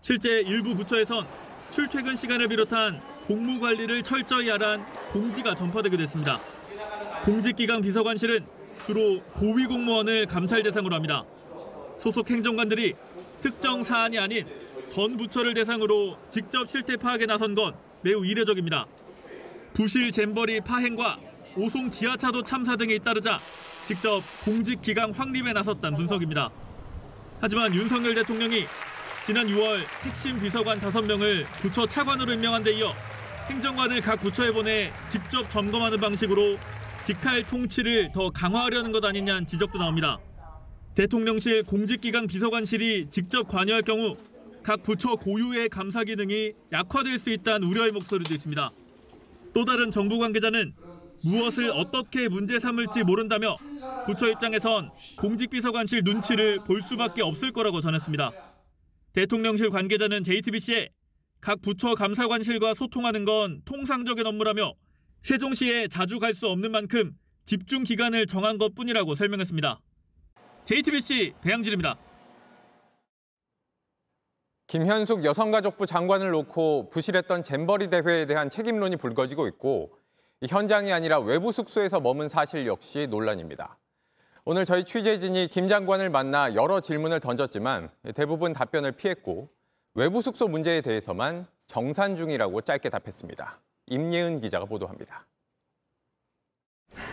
실제 0.00 0.42
일부 0.42 0.74
부처에선 0.76 1.26
출퇴근 1.72 2.14
시간을 2.14 2.48
비롯한 2.48 3.00
공무 3.28 3.60
관리를 3.60 4.02
철저히 4.02 4.48
하란 4.48 4.82
공지가 5.12 5.54
전파되기도 5.54 6.02
했습니다. 6.02 6.40
공직기강 7.26 7.82
비서관실은 7.82 8.42
주로 8.86 9.20
고위 9.34 9.66
공무원을 9.66 10.24
감찰 10.24 10.62
대상으로 10.62 10.94
합니다. 10.94 11.24
소속 11.98 12.30
행정관들이 12.30 12.94
특정 13.42 13.82
사안이 13.82 14.18
아닌 14.18 14.46
전 14.94 15.18
부처를 15.18 15.52
대상으로 15.52 16.16
직접 16.30 16.66
실태 16.70 16.96
파악에 16.96 17.26
나선 17.26 17.54
건 17.54 17.74
매우 18.00 18.24
이례적입니다. 18.24 18.86
부실 19.74 20.10
잼버리 20.10 20.62
파행과 20.62 21.18
오송 21.54 21.90
지하차도 21.90 22.44
참사 22.44 22.76
등에 22.76 22.94
잇따르자 22.94 23.40
직접 23.84 24.22
공직 24.42 24.80
기강 24.80 25.10
확립에 25.10 25.52
나섰다는 25.52 25.98
분석입니다. 25.98 26.48
하지만 27.42 27.74
윤석열 27.74 28.14
대통령이 28.14 28.64
지난 29.26 29.46
6월 29.46 29.82
핵심 30.04 30.40
비서관 30.40 30.80
5명을 30.80 31.44
부처 31.60 31.86
차관으로 31.86 32.32
임명한 32.32 32.62
데 32.62 32.72
이어 32.72 32.94
행정관을 33.48 34.02
각 34.02 34.20
부처에 34.20 34.52
보내 34.52 34.92
직접 35.08 35.50
점검하는 35.50 35.98
방식으로 35.98 36.58
직할 37.02 37.42
통치를 37.44 38.12
더 38.12 38.28
강화하려는 38.28 38.92
것 38.92 39.02
아니냐는 39.02 39.46
지적도 39.46 39.78
나옵니다. 39.78 40.18
대통령실 40.94 41.62
공직기강 41.62 42.26
비서관실이 42.26 43.06
직접 43.08 43.48
관여할 43.48 43.82
경우 43.82 44.16
각 44.62 44.82
부처 44.82 45.14
고유의 45.14 45.70
감사 45.70 46.04
기능이 46.04 46.52
약화될 46.72 47.18
수 47.18 47.30
있다는 47.30 47.66
우려의 47.68 47.92
목소리도 47.92 48.34
있습니다. 48.34 48.70
또 49.54 49.64
다른 49.64 49.90
정부 49.90 50.18
관계자는 50.18 50.74
무엇을 51.24 51.70
어떻게 51.70 52.28
문제 52.28 52.58
삼을지 52.58 53.02
모른다며 53.02 53.56
부처 54.04 54.28
입장에선 54.28 54.90
공직비서관실 55.16 56.02
눈치를 56.04 56.58
볼 56.64 56.82
수밖에 56.82 57.22
없을 57.22 57.52
거라고 57.52 57.80
전했습니다. 57.80 58.30
대통령실 59.14 59.70
관계자는 59.70 60.22
JTBC에 60.22 60.90
각 61.40 61.60
부처 61.62 61.94
감사관실과 61.94 62.74
소통하는 62.74 63.24
건 63.24 63.62
통상적인 63.64 64.26
업무라며 64.26 64.74
세종시에 65.22 65.88
자주 65.88 66.18
갈 66.18 66.34
수 66.34 66.46
없는 66.48 66.70
만큼 66.70 67.12
집중 67.44 67.82
기간을 67.82 68.26
정한 68.26 68.58
것 68.58 68.74
뿐이라고 68.74 69.14
설명했습니다. 69.14 69.80
JTBC 70.64 71.34
배양진입니다. 71.42 71.96
김현숙 74.66 75.24
여성가족부 75.24 75.86
장관을 75.86 76.30
놓고 76.30 76.90
부실했던 76.90 77.42
잼버리 77.42 77.88
대회에 77.88 78.26
대한 78.26 78.50
책임론이 78.50 78.96
불거지고 78.96 79.48
있고 79.48 79.96
현장이 80.46 80.92
아니라 80.92 81.18
외부 81.20 81.52
숙소에서 81.52 82.00
머문 82.00 82.28
사실 82.28 82.66
역시 82.66 83.06
논란입니다. 83.10 83.78
오늘 84.44 84.66
저희 84.66 84.84
취재진이 84.84 85.48
김 85.48 85.68
장관을 85.68 86.10
만나 86.10 86.54
여러 86.54 86.80
질문을 86.80 87.20
던졌지만 87.20 87.88
대부분 88.14 88.52
답변을 88.52 88.92
피했고 88.92 89.50
외부 89.94 90.22
숙소 90.22 90.46
문제에 90.46 90.80
대해서만 90.80 91.46
정산 91.66 92.16
중이라고 92.16 92.60
짧게 92.60 92.88
답했습니다. 92.88 93.60
임예은 93.86 94.40
기자가 94.40 94.64
보도합니다. 94.64 95.26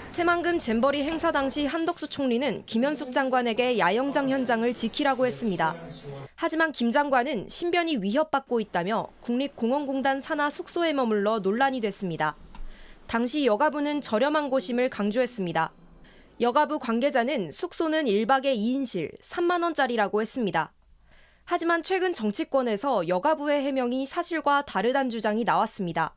새만금 0.10 0.60
잼버리 0.60 1.04
행사 1.04 1.32
당시 1.32 1.66
한덕수 1.66 2.08
총리는 2.08 2.66
김현숙 2.66 3.12
장관에게 3.12 3.80
야영장 3.80 4.30
현장을 4.30 4.74
지키라고 4.74 5.26
했습니다. 5.26 5.76
하지만 6.36 6.72
김 6.72 6.92
장관은 6.92 7.50
신변이 7.50 7.98
위협받고 7.98 8.60
있다며 8.60 9.08
국립공원공단 9.22 10.22
산하 10.22 10.50
숙소에 10.50 10.94
머물러 10.94 11.40
논란이 11.40 11.82
됐습니다. 11.82 12.36
당시 13.08 13.46
여가부는 13.46 14.02
저렴한 14.02 14.50
곳임을 14.50 14.90
강조했습니다. 14.90 15.72
여가부 16.42 16.80
관계자는 16.80 17.52
숙소는 17.52 18.06
1박에 18.06 18.56
2인실 18.56 19.20
3만 19.22 19.64
원짜리라고 19.64 20.22
했습니다. 20.22 20.75
하지만 21.46 21.84
최근 21.84 22.12
정치권에서 22.14 23.08
여가부의 23.08 23.62
해명이 23.64 24.06
사실과 24.08 24.64
다르다는 24.64 25.10
주장이 25.12 25.44
나왔습니다. 25.44 26.16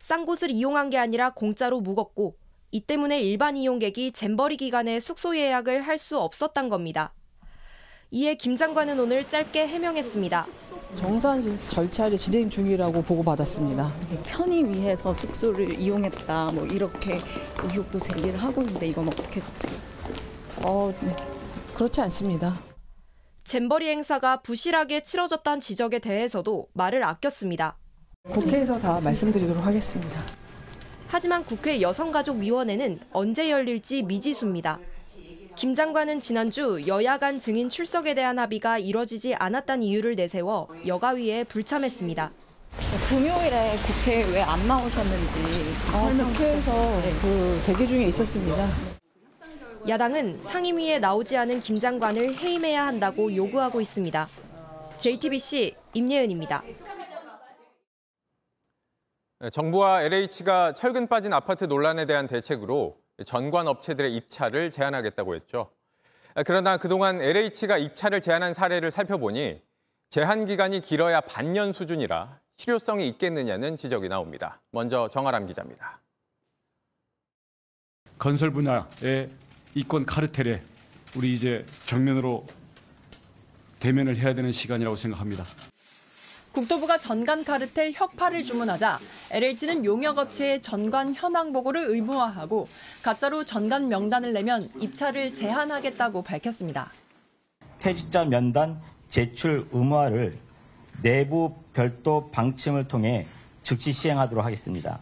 싼 0.00 0.24
곳을 0.24 0.50
이용한 0.50 0.90
게 0.90 0.98
아니라 0.98 1.32
공짜로 1.32 1.80
묵었고 1.80 2.36
이 2.72 2.80
때문에 2.80 3.20
일반 3.20 3.56
이용객이 3.56 4.12
잼버리 4.12 4.56
기간에 4.56 5.00
숙소 5.00 5.36
예약을 5.36 5.82
할 5.82 5.96
수 5.98 6.18
없었단 6.18 6.68
겁니다. 6.68 7.14
이에 8.10 8.34
김 8.34 8.56
장관은 8.56 8.98
오늘 8.98 9.26
짧게 9.28 9.66
해명했습니다. 9.68 10.46
정산 10.96 11.58
절차를 11.68 12.16
진행 12.18 12.48
중이라고 12.48 13.02
보고받았습니다. 13.02 13.92
편의 14.24 14.64
위해서 14.68 15.12
숙소를 15.14 15.78
이용했다 15.78 16.52
뭐 16.52 16.66
이렇게 16.66 17.20
의혹도 17.62 17.98
제기를 17.98 18.36
하고 18.38 18.62
있는데 18.62 18.86
이건 18.88 19.08
어떻게 19.08 19.40
보세요? 19.40 19.78
어, 20.64 20.92
그렇지 21.74 22.00
않습니다. 22.02 22.67
잼버리 23.52 23.88
행사가 23.88 24.42
부실하게 24.42 25.02
치러졌다는 25.02 25.60
지적에 25.60 26.00
대해서도 26.00 26.68
말을 26.74 27.02
아꼈습니다. 27.02 27.78
국회에서 28.28 28.78
다 28.78 29.00
말씀드리도록 29.00 29.64
하겠습니다. 29.64 30.22
하지만 31.06 31.42
국회 31.46 31.80
여성가족위원회는 31.80 33.00
언제 33.10 33.50
열릴지 33.50 34.02
미지수입니다. 34.02 34.78
김 35.56 35.72
장관은 35.72 36.20
지난주 36.20 36.84
여야 36.86 37.16
간 37.16 37.40
증인 37.40 37.70
출석에 37.70 38.12
대한 38.12 38.38
합의가 38.38 38.76
이뤄지지 38.76 39.34
않았다는 39.36 39.82
이유를 39.82 40.14
내세워 40.16 40.68
여가위에 40.86 41.44
불참했습니다. 41.44 42.30
금요일에 43.08 43.76
국회에 43.86 44.24
왜 44.30 44.42
안 44.42 44.68
나오셨는지 44.68 45.38
아, 45.94 46.24
국회에서 46.26 46.72
그 47.22 47.62
대기 47.64 47.88
중에 47.88 48.04
있었습니다. 48.08 48.97
야당은 49.86 50.40
상임위에 50.40 50.98
나오지 50.98 51.36
않은 51.36 51.60
김 51.60 51.78
장관을 51.78 52.34
해임해야 52.36 52.86
한다고 52.86 53.34
요구하고 53.34 53.80
있습니다. 53.80 54.28
JTBC 54.96 55.76
임예은입니다. 55.94 56.62
네, 59.40 59.50
정부와 59.50 60.02
LH가 60.02 60.72
철근 60.72 61.06
빠진 61.06 61.32
아파트 61.32 61.64
논란에 61.64 62.06
대한 62.06 62.26
대책으로 62.26 62.98
전관 63.24 63.68
업체들의 63.68 64.14
입찰을 64.16 64.70
제한하겠다고 64.70 65.36
했죠. 65.36 65.70
그러나 66.44 66.76
그동안 66.76 67.20
LH가 67.20 67.78
입찰을 67.78 68.20
제한한 68.20 68.54
사례를 68.54 68.90
살펴보니 68.90 69.62
제한 70.10 70.44
기간이 70.44 70.80
길어야 70.80 71.20
반년 71.20 71.72
수준이라 71.72 72.40
실효성이 72.56 73.06
있겠느냐는 73.08 73.76
지적이 73.76 74.08
나옵니다. 74.08 74.60
먼저 74.72 75.08
정아람 75.08 75.46
기자입니다. 75.46 76.00
건설 78.18 78.50
분야의 78.50 79.30
이권 79.78 80.06
카르텔에 80.06 80.60
우리 81.14 81.32
이제 81.32 81.64
정면으로 81.86 82.44
대면을 83.78 84.16
해야 84.16 84.34
되는 84.34 84.50
시간이라고 84.50 84.96
생각합니다. 84.96 85.44
국토부가 86.50 86.98
전관 86.98 87.44
카르텔 87.44 87.92
혁파를 87.94 88.42
주문하자 88.42 88.98
LH는 89.30 89.84
용역업체의 89.84 90.62
전관 90.62 91.14
현황 91.14 91.52
보고를 91.52 91.90
의무화하고 91.90 92.66
가짜로 93.04 93.44
전관 93.44 93.88
명단을 93.88 94.32
내면 94.32 94.68
입찰을 94.80 95.32
제한하겠다고 95.32 96.22
밝혔습니다. 96.22 96.90
퇴직자 97.78 98.24
면단 98.24 98.80
제출 99.08 99.68
의무화를 99.70 100.36
내부 101.02 101.54
별도 101.72 102.28
방침을 102.32 102.88
통해 102.88 103.28
즉시 103.62 103.92
시행하도록 103.92 104.44
하겠습니다. 104.44 104.98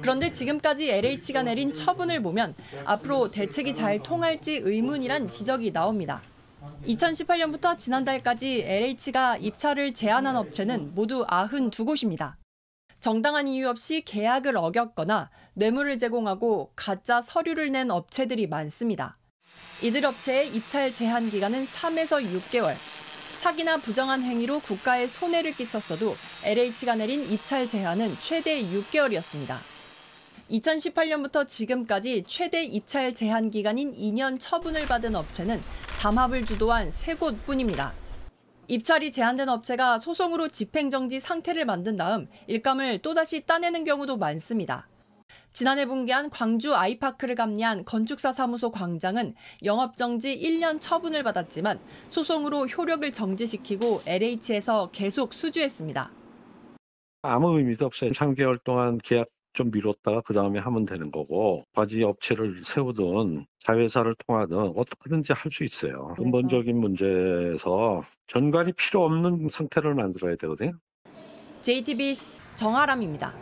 그런데 0.00 0.30
지금까지 0.30 0.90
LH가 0.90 1.42
내린 1.42 1.72
처분을 1.72 2.22
보면 2.22 2.54
앞으로 2.84 3.30
대책이 3.30 3.74
잘 3.74 4.02
통할지 4.02 4.60
의문이란 4.64 5.28
지적이 5.28 5.72
나옵니다. 5.72 6.22
2018년부터 6.86 7.76
지난달까지 7.76 8.62
LH가 8.62 9.36
입찰을 9.38 9.94
제한한 9.94 10.36
업체는 10.36 10.94
모두 10.94 11.26
92곳입니다. 11.26 12.34
정당한 13.00 13.48
이유 13.48 13.68
없이 13.68 14.00
계약을 14.02 14.56
어겼거나 14.56 15.30
뇌물을 15.54 15.98
제공하고 15.98 16.72
가짜 16.74 17.20
서류를 17.20 17.70
낸 17.70 17.90
업체들이 17.90 18.46
많습니다. 18.46 19.14
이들 19.82 20.06
업체의 20.06 20.48
입찰 20.54 20.94
제한 20.94 21.28
기간은 21.28 21.66
3에서 21.66 22.24
6개월. 22.24 22.76
사기나 23.44 23.76
부정한 23.76 24.22
행위로 24.22 24.60
국가에 24.60 25.06
손해를 25.06 25.52
끼쳤어도 25.52 26.16
LH가 26.44 26.94
내린 26.94 27.30
입찰 27.30 27.68
제한은 27.68 28.16
최대 28.18 28.62
6개월이었습니다. 28.62 29.58
2018년부터 30.50 31.46
지금까지 31.46 32.24
최대 32.26 32.64
입찰 32.64 33.14
제한 33.14 33.50
기간인 33.50 33.92
2년 33.92 34.38
처분을 34.40 34.86
받은 34.86 35.14
업체는 35.14 35.62
담합을 36.00 36.46
주도한 36.46 36.88
3곳뿐입니다. 36.88 37.92
입찰이 38.68 39.12
제한된 39.12 39.50
업체가 39.50 39.98
소송으로 39.98 40.48
집행정지 40.48 41.20
상태를 41.20 41.66
만든 41.66 41.98
다음 41.98 42.28
일감을 42.46 43.00
또다시 43.00 43.42
따내는 43.42 43.84
경우도 43.84 44.16
많습니다. 44.16 44.88
지난해 45.52 45.86
분기한 45.86 46.30
광주 46.30 46.74
아이파크를 46.74 47.34
감리한 47.34 47.84
건축사 47.84 48.32
사무소 48.32 48.70
광장은 48.70 49.34
영업정지 49.64 50.38
1년 50.38 50.80
처분을 50.80 51.22
받았지만 51.22 51.78
소송으로 52.06 52.66
효력을 52.66 53.10
정지시키고 53.12 54.02
LH에서 54.06 54.90
계속 54.92 55.32
수주했습니다. 55.32 56.10
아무 57.22 57.56
의미도 57.58 57.86
없어요. 57.86 58.10
3개월 58.10 58.62
동안 58.64 58.98
계약 59.02 59.28
좀 59.54 59.70
미뤘다가 59.70 60.20
그 60.22 60.34
다음에 60.34 60.58
하면 60.58 60.84
되는 60.84 61.10
거고 61.12 61.64
과지 61.74 62.02
업체를 62.02 62.62
세우든 62.64 63.46
자회사를 63.60 64.16
통하든 64.26 64.72
어떻게든지 64.76 65.32
할 65.32 65.50
수 65.52 65.62
있어요. 65.62 66.14
근본적인 66.16 66.76
문제에서 66.76 68.02
전관이 68.26 68.72
필요 68.72 69.04
없는 69.04 69.48
상태를 69.48 69.94
만들어야 69.94 70.34
되거든요. 70.36 70.72
JTBC 71.62 72.30
정아람입니다. 72.56 73.32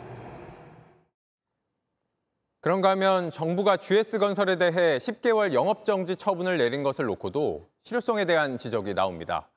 그런가 2.63 2.91
하면 2.91 3.29
정부가 3.29 3.75
GS건설에 3.75 4.55
대해 4.55 4.97
10개월 4.97 5.53
영업정지 5.53 6.15
처분을 6.15 6.57
내린 6.57 6.81
것을 6.81 7.03
놓고도 7.03 7.67
실효성에 7.83 8.23
대한 8.23 8.57
지적이 8.57 8.93
나옵니다. 8.93 9.49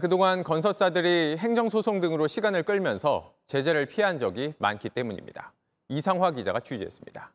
그동안 0.00 0.42
건설사들이 0.42 1.36
행정소송 1.38 2.00
등으로 2.00 2.26
시간을 2.26 2.64
끌면서 2.64 3.32
제재를 3.46 3.86
피한 3.86 4.18
적이 4.18 4.54
많기 4.58 4.88
때문입니다. 4.88 5.52
이상화 5.88 6.32
기자가 6.32 6.58
취재했습니다. 6.58 7.32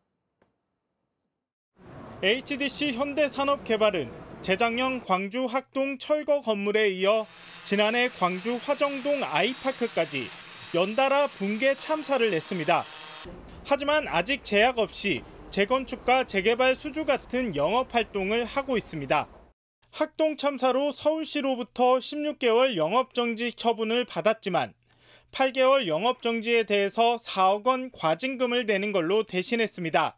HDC 2.21 2.91
현대산업개발은 2.91 4.11
재작년 4.41 5.01
광주 5.01 5.45
학동 5.45 5.97
철거 5.99 6.41
건물에 6.41 6.89
이어 6.89 7.25
지난해 7.63 8.09
광주 8.09 8.59
화정동 8.61 9.23
아이파크까지 9.23 10.27
연달아 10.75 11.27
붕괴 11.27 11.75
참사를 11.75 12.29
냈습니다. 12.29 12.83
하지만 13.69 14.07
아직 14.07 14.45
제약 14.45 14.79
없이 14.79 15.23
재건축과 15.49 16.23
재개발 16.23 16.75
수주 16.75 17.03
같은 17.03 17.53
영업 17.57 17.93
활동을 17.93 18.45
하고 18.45 18.77
있습니다. 18.77 19.27
학동 19.91 20.37
참사로 20.37 20.93
서울시로부터 20.93 21.97
16개월 21.97 22.77
영업정지 22.77 23.51
처분을 23.51 24.05
받았지만 24.05 24.73
8개월 25.33 25.85
영업정지에 25.85 26.63
대해서 26.63 27.17
4억 27.17 27.67
원 27.67 27.91
과징금을 27.91 28.67
내는 28.67 28.93
걸로 28.93 29.23
대신했습니다. 29.23 30.15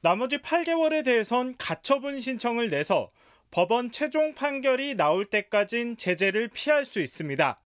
나머지 0.00 0.38
8개월에 0.38 1.04
대해선 1.04 1.56
가처분 1.58 2.20
신청을 2.20 2.70
내서 2.70 3.08
법원 3.50 3.90
최종 3.90 4.36
판결이 4.36 4.94
나올 4.94 5.24
때까진 5.24 5.96
제재를 5.96 6.46
피할 6.46 6.84
수 6.84 7.00
있습니다. 7.00 7.58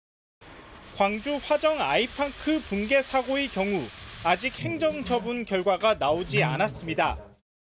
광주 0.96 1.38
화정 1.42 1.78
아이파크 1.78 2.58
붕괴 2.70 3.02
사고의 3.02 3.48
경우 3.48 3.82
아직 4.26 4.58
행정 4.60 5.04
처분 5.04 5.44
결과가 5.44 5.96
나오지 5.96 6.42
않았습니다. 6.42 7.18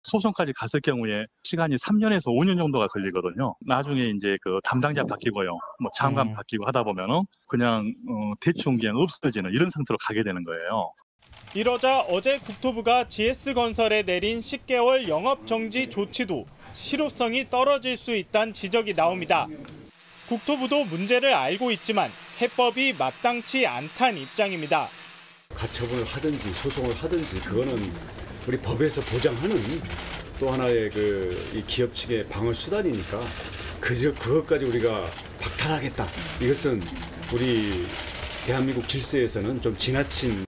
소송까지 0.02 0.52
갔을 0.56 0.80
경우에 0.80 1.26
시간이 1.44 1.76
3년에서 1.76 2.26
5년 2.26 2.58
정도가 2.58 2.88
걸리거든요. 2.88 3.54
나중에 3.60 4.06
이제 4.16 4.36
그 4.42 4.58
담당자 4.64 5.04
바뀌고요. 5.04 5.56
뭐 5.80 5.90
장관 5.94 6.28
음. 6.28 6.34
바뀌고 6.34 6.66
하다 6.66 6.82
보면은 6.82 7.22
그냥 7.46 7.94
어, 8.08 8.32
대충 8.40 8.78
그냥 8.78 8.96
없어지는 8.96 9.52
이런 9.52 9.70
상태로 9.70 9.96
가게 10.04 10.24
되는 10.24 10.42
거예요. 10.42 10.92
이러자 11.54 12.00
어제 12.00 12.38
국토부가 12.38 13.06
GS건설에 13.06 14.02
내린 14.02 14.40
10개월 14.40 15.06
영업정지 15.06 15.88
조치도 15.88 16.46
실효성이 16.72 17.48
떨어질 17.48 17.96
수 17.96 18.16
있다는 18.16 18.52
지적이 18.52 18.96
나옵니다. 18.96 19.46
국토부도 20.28 20.84
문제를 20.86 21.32
알고 21.32 21.70
있지만 21.72 22.10
해법이 22.40 22.94
마땅치 22.98 23.66
않다는 23.66 24.22
입장입니다. 24.22 24.88
가처분을 25.60 26.04
하든지 26.04 26.50
소송을 26.52 26.94
하든지 26.94 27.40
그거는 27.40 27.76
우리 28.48 28.56
법에서 28.58 29.00
보장하는 29.02 29.56
또 30.40 30.50
하나의 30.50 30.88
그 30.90 31.50
이 31.54 31.62
기업 31.66 31.94
측의 31.94 32.28
방어 32.28 32.52
수단이니까 32.52 33.20
그저 33.80 34.12
그것까지 34.14 34.64
우리가 34.66 35.04
박탈하겠다. 35.40 36.06
이것은 36.40 36.80
우리 37.34 37.84
대한민국 38.46 38.88
질서에서는 38.88 39.60
좀 39.60 39.76
지나친 39.76 40.44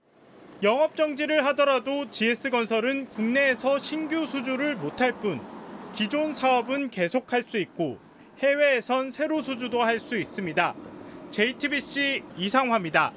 영업 0.63 0.95
정지를 0.95 1.45
하더라도 1.47 2.09
GS건설은 2.09 3.09
국내에서 3.09 3.77
신규 3.79 4.25
수주를 4.25 4.75
못할 4.75 5.11
뿐 5.19 5.41
기존 5.93 6.33
사업은 6.33 6.89
계속할 6.89 7.43
수 7.47 7.57
있고 7.59 7.99
해외에선 8.39 9.11
새로 9.11 9.41
수주도 9.43 9.83
할 9.83 9.99
수 9.99 10.17
있습니다. 10.17 10.73
JTBC 11.31 12.23
이상화입니다. 12.37 13.11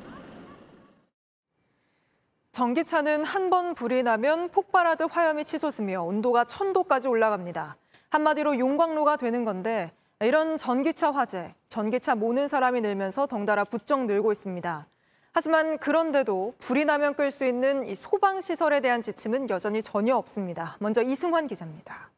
전기차는 2.57 3.27
한 3.27 3.51
번 3.51 3.75
불이 3.75 4.03
나면 4.03 4.49
폭발하듯 4.49 5.15
화염이 5.15 5.45
치솟으며 5.45 6.03
온도가 6.03 6.45
1000도까지 6.45 7.09
올라갑니다. 7.11 7.77
한마디로 8.09 8.59
용광로가 8.59 9.19
되는 9.19 9.45
건데 9.45 9.93
이런 10.21 10.57
전기차 10.57 11.11
화재, 11.11 11.55
전기차 11.69 12.15
모는 12.15 12.49
사람이 12.49 12.81
늘면서 12.81 13.27
덩달아 13.27 13.65
부쩍 13.65 14.07
늘고 14.07 14.33
있습니다. 14.33 14.89
하지만 15.33 15.77
그런데도 15.77 16.55
불이 16.59 16.87
나면 16.87 17.13
끌 17.15 17.31
수 17.31 17.45
있는 17.45 17.87
이 17.87 17.95
소방 17.95 18.41
시설에 18.41 18.81
대한 18.81 19.03
지침은 19.03 19.51
여전히 19.51 19.83
전혀 19.83 20.17
없습니다. 20.17 20.79
먼저 20.81 21.03
이승환 21.03 21.47
기자입니다. 21.49 22.11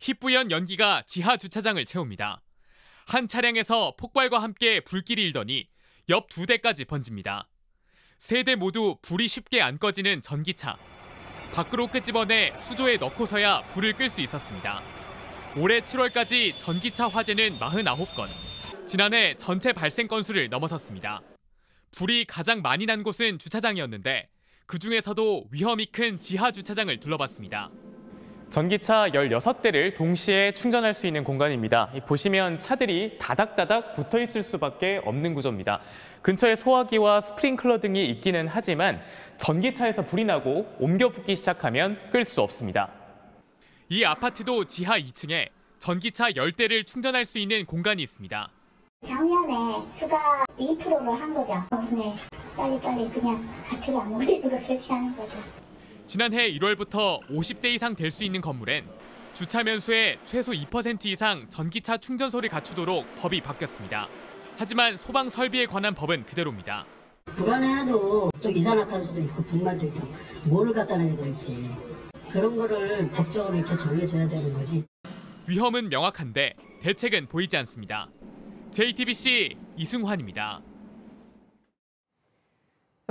희뿌연 0.00 0.50
연기가 0.50 1.02
지하 1.06 1.38
주차장을 1.38 1.82
채웁니다. 1.86 2.42
한 3.06 3.26
차량에서 3.28 3.94
폭발과 3.96 4.40
함께 4.40 4.80
불길이 4.80 5.24
일더니 5.24 5.70
옆 6.10 6.28
두 6.28 6.44
대까지 6.44 6.84
번집니다. 6.84 7.48
세 8.18 8.42
대 8.42 8.56
모두 8.56 8.96
불이 9.02 9.28
쉽게 9.28 9.62
안 9.62 9.78
꺼지는 9.78 10.20
전기차. 10.22 10.76
밖으로 11.52 11.86
끄집어내 11.86 12.52
수조에 12.56 12.96
넣고서야 12.96 13.62
불을 13.68 13.94
끌 13.94 14.10
수 14.10 14.20
있었습니다. 14.20 14.82
올해 15.56 15.80
7월까지 15.80 16.58
전기차 16.58 17.08
화재는 17.08 17.58
49건. 17.58 18.28
지난해 18.86 19.34
전체 19.36 19.72
발생 19.72 20.08
건수를 20.08 20.48
넘어섰습니다. 20.48 21.22
불이 21.96 22.24
가장 22.26 22.60
많이 22.60 22.86
난 22.86 23.02
곳은 23.02 23.38
주차장이었는데 23.38 24.26
그 24.66 24.78
중에서도 24.78 25.46
위험이 25.50 25.86
큰 25.86 26.18
지하 26.20 26.50
주차장을 26.50 26.98
둘러봤습니다. 27.00 27.70
전기차 28.50 29.10
16대를 29.10 29.94
동시에 29.94 30.52
충전할 30.52 30.94
수 30.94 31.06
있는 31.06 31.22
공간입니다. 31.22 31.90
보시면 32.06 32.58
차들이 32.58 33.18
다닥다닥 33.18 33.92
붙어 33.92 34.18
있을 34.18 34.42
수밖에 34.42 35.02
없는 35.04 35.34
구조입니다. 35.34 35.80
근처에 36.22 36.56
소화기와 36.56 37.20
스프링클러 37.20 37.80
등이 37.80 38.06
있기는 38.06 38.48
하지만 38.48 39.02
전기차에서 39.36 40.06
불이 40.06 40.24
나고 40.24 40.66
옮겨 40.78 41.10
붙기 41.10 41.36
시작하면 41.36 41.98
끌 42.10 42.24
수 42.24 42.40
없습니다. 42.40 42.90
이 43.90 44.02
아파트도 44.04 44.64
지하 44.64 44.98
2층에 44.98 45.48
전기차 45.78 46.30
10대를 46.30 46.86
충전할 46.86 47.26
수 47.26 47.38
있는 47.38 47.66
공간이 47.66 48.02
있습니다. 48.02 48.48
작년에 49.02 49.88
수가 49.88 50.44
2%로 50.58 51.12
한 51.12 51.34
거죠. 51.34 51.62
무슨 51.70 51.98
빨리빨리 52.56 53.10
그냥 53.10 53.46
가트를 53.64 54.00
안 54.00 54.10
먹이는 54.10 54.50
거 54.50 54.58
설치하는 54.58 55.14
거죠. 55.14 55.38
지난해 56.08 56.50
1월부터 56.54 57.20
50대 57.28 57.66
이상 57.66 57.94
될 57.94 58.10
수 58.10 58.24
있는 58.24 58.40
건물엔 58.40 58.86
주차 59.34 59.62
면수의 59.62 60.18
최소 60.24 60.52
2% 60.52 61.04
이상 61.06 61.46
전기차 61.50 61.98
충전소를 61.98 62.48
갖추도록 62.48 63.04
법이 63.16 63.42
바뀌었습니다. 63.42 64.08
하지만 64.56 64.96
소방 64.96 65.28
설비에 65.28 65.66
관한 65.66 65.94
법은 65.94 66.24
그대로입니다. 66.24 66.86
불안해도 67.26 68.30
또 68.42 68.50
이산화탄소도 68.50 69.20
있고 69.20 69.42
분말도 69.44 69.86
있고 69.88 70.08
뭐를 70.44 70.72
갖다 70.72 70.96
놔야 70.96 71.14
될지 71.14 71.70
그런 72.32 72.56
거를 72.56 73.10
법적으로 73.10 73.54
이렇게 73.54 73.76
정해줘야 73.76 74.26
되는 74.26 74.52
거지. 74.54 74.84
위험은 75.46 75.90
명확한데 75.90 76.54
대책은 76.80 77.26
보이지 77.26 77.54
않습니다. 77.58 78.08
JTBC 78.72 79.56
이승환입니다. 79.76 80.62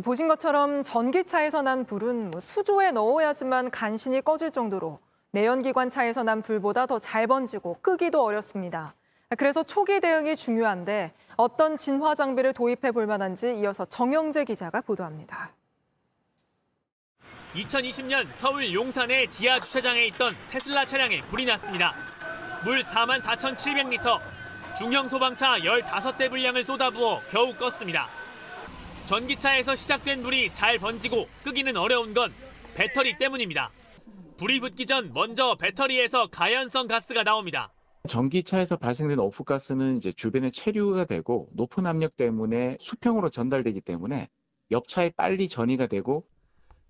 보신 0.04 0.28
것처럼 0.28 0.84
전기차에서 0.84 1.64
난 1.64 1.84
불은 1.84 2.30
뭐 2.30 2.40
수조에 2.40 2.92
넣어야지만 2.92 3.72
간신히 3.72 4.22
꺼질 4.22 4.52
정도로 4.52 5.00
내연기관 5.32 5.90
차에서 5.90 6.24
난 6.24 6.42
불보다 6.44 6.86
더 6.86 7.00
잘 7.00 7.26
번지고 7.26 7.80
끄기도 7.82 8.24
어렵습니다. 8.24 8.94
그래서 9.38 9.64
초기 9.64 10.00
대응이 10.00 10.36
중요한데 10.36 11.14
어떤 11.36 11.78
진화 11.78 12.14
장비를 12.16 12.54
도입해 12.54 12.92
볼 12.92 13.08
만한지 13.08 13.56
이어서 13.56 13.86
정영재 13.86 14.46
기자가 14.46 14.82
보도합니다. 14.82 15.52
2020년 17.56 18.28
서울 18.34 18.72
용산의 18.72 19.30
지하 19.30 19.60
주차장에 19.60 20.06
있던 20.08 20.36
테슬라 20.50 20.86
차량에 20.86 21.28
불이 21.28 21.46
났습니다. 21.46 21.96
물 22.64 22.82
4만 22.82 23.20
4,700리터, 23.20 24.20
중형 24.78 25.08
소방차 25.08 25.58
15대 25.58 26.30
분량을 26.30 26.64
쏟아부어 26.64 27.22
겨우 27.30 27.54
껐습니다. 27.54 28.06
전기차에서 29.08 29.76
시작된 29.78 30.22
불이 30.22 30.54
잘 30.54 30.78
번지고 30.78 31.30
끄기는 31.44 31.76
어려운 31.78 32.14
건 32.14 32.34
배터리 32.76 33.18
때문입니다. 33.18 33.72
불이 34.36 34.60
붙기 34.60 34.86
전 34.86 35.12
먼저 35.14 35.56
배터리에서 35.56 36.28
가연성 36.28 36.88
가스가 36.88 37.24
나옵니다. 37.24 37.72
전기차에서 38.08 38.76
발생된 38.76 39.18
오프가스는 39.18 39.98
이제 39.98 40.12
주변에 40.12 40.52
체류가 40.52 41.06
되고 41.06 41.48
높은 41.54 41.86
압력 41.86 42.18
때문에 42.18 42.78
수평으로 42.82 43.30
전달되기 43.30 43.80
때문에 43.82 44.30
옆차에 44.72 45.12
빨리 45.16 45.48
전이가 45.48 45.88
되고 45.88 46.26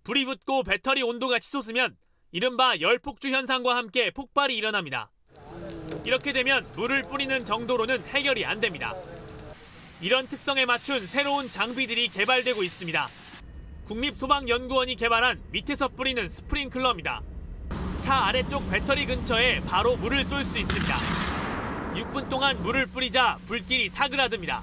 불이 0.03 0.25
붙고 0.25 0.63
배터리 0.63 1.03
온도가 1.03 1.38
치솟으면 1.38 1.95
이른바 2.32 2.80
열폭주 2.80 3.30
현상과 3.30 3.75
함께 3.75 4.10
폭발이 4.10 4.58
일어납니다. 4.58 5.12
이렇게 6.06 6.32
되면 6.32 6.65
물을 6.75 7.03
뿌리는 7.03 7.45
정도로는 7.45 8.01
해결이 8.08 8.43
안 8.45 8.60
됩니다. 8.60 8.93
이런 10.01 10.27
특성에 10.27 10.65
맞춘 10.65 10.99
새로운 11.05 11.49
장비들이 11.49 12.10
개발되고 12.10 12.62
있습니다. 12.63 13.07
국립소방연구원이 13.88 14.95
개발한 14.95 15.41
밑에서 15.51 15.88
뿌리는 15.88 16.27
스프링클러입니다. 16.29 17.21
차 18.01 18.25
아래쪽 18.25 18.69
배터리 18.69 19.05
근처에 19.05 19.62
바로 19.62 19.95
물을 19.97 20.23
쏠 20.23 20.43
수 20.43 20.60
있습니다. 20.60 20.97
6분 21.95 22.29
동안 22.29 22.62
물을 22.62 22.86
뿌리자 22.86 23.39
불길이 23.47 23.89
사그라듭니다. 23.89 24.62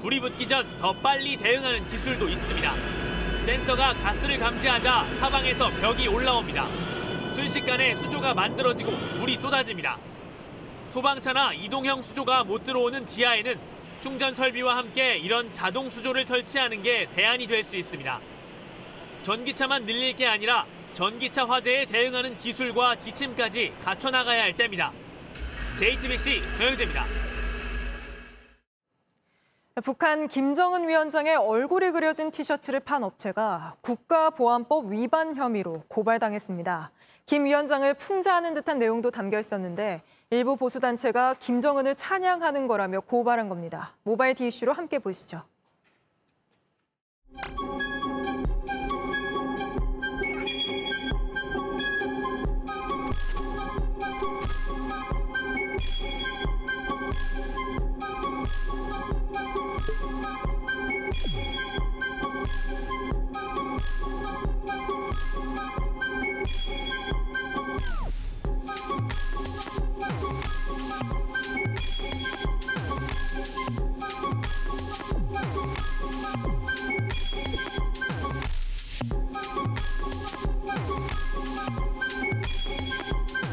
불이 0.00 0.20
붙기 0.20 0.48
전 0.48 0.78
더 0.78 0.92
빨리 0.92 1.36
대응하는 1.36 1.88
기술도 1.90 2.28
있습니다. 2.28 2.74
센서가 3.44 3.94
가스를 3.94 4.38
감지하자 4.38 5.14
사방에서 5.20 5.70
벽이 5.80 6.08
올라옵니다. 6.08 6.66
순식간에 7.32 7.94
수조가 7.96 8.34
만들어지고 8.34 8.92
물이 9.18 9.36
쏟아집니다. 9.36 9.98
소방차나 10.92 11.52
이동형 11.54 12.02
수조가 12.02 12.44
못 12.44 12.64
들어오는 12.64 13.06
지하에는 13.06 13.58
충전 14.02 14.34
설비와 14.34 14.78
함께 14.78 15.16
이런 15.16 15.54
자동 15.54 15.88
수조를 15.88 16.26
설치하는 16.26 16.82
게 16.82 17.06
대안이 17.14 17.46
될 17.46 17.62
수 17.62 17.76
있습니다. 17.76 18.18
전기차만 19.22 19.86
늘릴 19.86 20.16
게 20.16 20.26
아니라 20.26 20.66
전기차 20.94 21.44
화재에 21.44 21.86
대응하는 21.86 22.36
기술과 22.38 22.96
지침까지 22.96 23.72
갖춰나가야 23.84 24.42
할 24.42 24.56
때입니다. 24.56 24.90
JTBC 25.78 26.42
정영재입니다. 26.58 27.04
북한 29.84 30.26
김정은 30.26 30.88
위원장의 30.88 31.36
얼굴이 31.36 31.92
그려진 31.92 32.32
티셔츠를 32.32 32.80
판 32.80 33.04
업체가 33.04 33.76
국가보안법 33.82 34.90
위반 34.90 35.36
혐의로 35.36 35.84
고발당했습니다. 35.86 36.90
김 37.26 37.44
위원장을 37.44 37.94
풍자하는 37.94 38.54
듯한 38.54 38.80
내용도 38.80 39.12
담겨 39.12 39.38
있었는데 39.38 40.02
일부 40.32 40.56
보수단체가 40.56 41.34
김정은을 41.34 41.94
찬양하는 41.94 42.66
거라며 42.66 43.00
고발한 43.00 43.50
겁니다. 43.50 43.94
모바일 44.02 44.34
디 44.34 44.46
이슈로 44.46 44.72
함께 44.72 44.98
보시죠. 44.98 45.42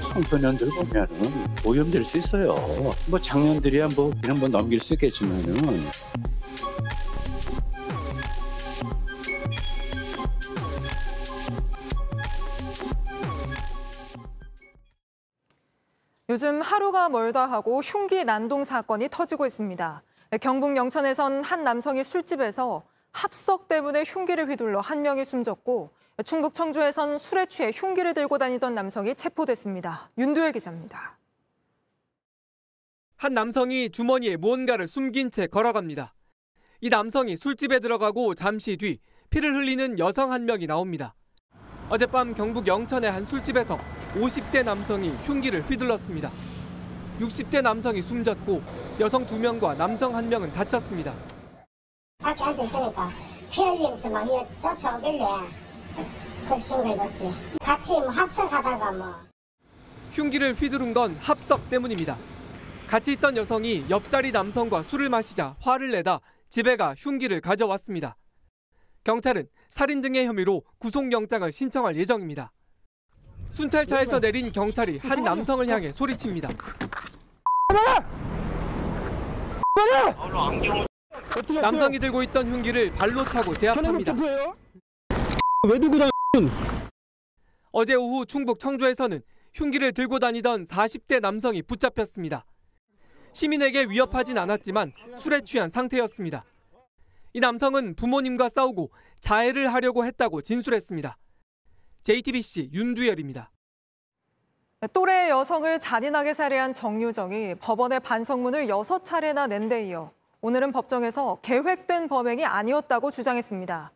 청소년들 0.02 0.70
보면은 0.70 1.08
오염될 1.64 2.04
수 2.04 2.18
있어요. 2.18 2.56
뭐 3.08 3.20
작년들이야 3.20 3.90
뭐 3.96 4.12
그냥 4.22 4.40
뭐 4.40 4.50
넘길 4.50 4.80
수 4.80 4.94
있겠지만은 4.94 5.88
요즘 16.30 16.62
하루가 16.62 17.10
멀다 17.10 17.48
하고 17.48 17.80
흉기 17.80 18.24
난동 18.24 18.64
사건이 18.64 19.08
터지고 19.10 19.48
있습니다. 19.48 20.04
경북 20.42 20.78
영천에선 20.78 21.44
한 21.44 21.64
남성이 21.64 22.04
술집에서 22.04 22.84
합석 23.12 23.68
때문에 23.68 24.04
흉기를 24.04 24.48
휘둘러 24.48 24.80
한 24.80 25.02
명이 25.02 25.26
숨졌고 25.26 25.90
충북 26.24 26.54
청주에선 26.54 27.18
술에 27.18 27.48
취해 27.48 27.72
흉기를 27.74 28.14
들고 28.14 28.38
다니던 28.38 28.76
남성이 28.76 29.16
체포됐습니다. 29.16 30.12
윤두열 30.20 30.52
기자입니다. 30.52 31.18
한 33.16 33.34
남성이 33.34 33.90
주머니에 33.90 34.38
무언가를 34.38 34.88
숨긴 34.88 35.32
채 35.32 35.48
걸어갑니다. 35.48 36.14
이 36.82 36.90
남성이 36.90 37.38
술집에 37.38 37.80
들어가고 37.80 38.36
잠시 38.36 38.78
뒤 38.78 39.00
피를 39.32 39.56
흘리는 39.56 39.98
여성 39.98 40.32
한 40.32 40.46
명이 40.46 40.68
나옵니다. 40.68 41.16
어젯밤 41.90 42.36
경북 42.36 42.68
영천의 42.68 43.12
한 43.12 43.26
술집에서 43.26 43.80
50대 44.16 44.64
남성이 44.64 45.10
흉기를 45.24 45.62
휘둘렀습니다. 45.62 46.32
60대 47.20 47.62
남성이 47.62 48.02
숨졌고 48.02 48.62
여성 49.00 49.26
2명과 49.26 49.78
남성 49.78 50.14
1명은 50.14 50.54
다쳤습니다. 50.54 51.14
밖에 52.20 52.44
앉아 52.44 52.64
있으니까 52.64 53.10
피 53.52 53.62
흘리면서 53.62 54.10
막 54.10 54.26
이거 54.26 54.48
쫓아오길래 54.62 55.24
신고해줬지. 56.60 57.34
같이 57.62 57.92
뭐 57.92 58.10
합석하다가 58.10 58.92
뭐. 58.94 59.14
흉기를 60.14 60.54
휘두른 60.54 60.94
건 60.94 61.16
합석 61.22 61.70
때문입니다. 61.70 62.18
같이 62.88 63.14
있던 63.14 63.38
여성이 63.38 63.86
옆자리 63.90 64.32
남성과 64.32 64.82
술을 64.82 65.10
마시자 65.10 65.56
화를 65.60 65.92
내다 65.92 66.20
집에 66.50 66.76
가 66.76 66.96
흉기를 66.98 67.42
가져왔습니다. 67.42 68.18
경찰은 69.04 69.48
살인 69.70 70.02
등의 70.02 70.26
혐의로 70.26 70.64
구속영장을 70.80 71.52
신청할 71.52 71.96
예정입니다. 71.98 72.52
순찰차에서 73.52 74.20
내린 74.20 74.52
경찰이 74.52 75.00
한 75.00 75.24
남성을 75.24 75.68
향해 75.68 75.92
소리칩니다. 75.92 76.50
남성이 81.62 82.00
들고 82.00 82.24
있던 82.24 82.48
흉기를 82.52 82.92
발로 82.94 83.24
차고 83.24 83.56
제압합니다. 83.56 84.14
왜 85.68 85.80
들고 85.80 85.98
다녀? 85.98 86.10
어제 87.72 87.96
오후 87.96 88.26
충북 88.26 88.60
청주에서는 88.60 89.22
흉기를 89.54 89.94
들고 89.94 90.20
다니던 90.20 90.66
40대 90.68 91.20
남성이 91.20 91.62
붙잡혔습니다. 91.62 92.46
시민에게 93.34 93.86
위협하진 93.86 94.38
않았지만 94.38 94.94
술에 95.18 95.42
취한 95.42 95.70
상태였습니다. 95.70 96.46
이 97.34 97.40
남성은 97.40 97.96
부모님과 97.96 98.50
싸우고 98.50 98.92
자해를 99.20 99.72
하려고 99.74 100.06
했다고 100.06 100.42
진술했습니다. 100.42 101.18
JTBC 102.04 102.70
윤두열입니다. 102.74 103.52
또래 104.94 105.30
여성을 105.30 105.80
잔인하게 105.80 106.34
살해한 106.34 106.74
정유정이 106.74 107.56
법원에 107.56 108.00
반성문을 108.00 108.68
6차례나 108.68 109.48
낸 109.48 109.68
데 109.68 109.88
이어 109.88 110.12
오늘은 110.42 110.72
법정에서 110.72 111.40
계획된 111.42 112.08
범행이 112.08 112.46
아니었다고 112.46 113.12
주장했습니다. 113.12 113.92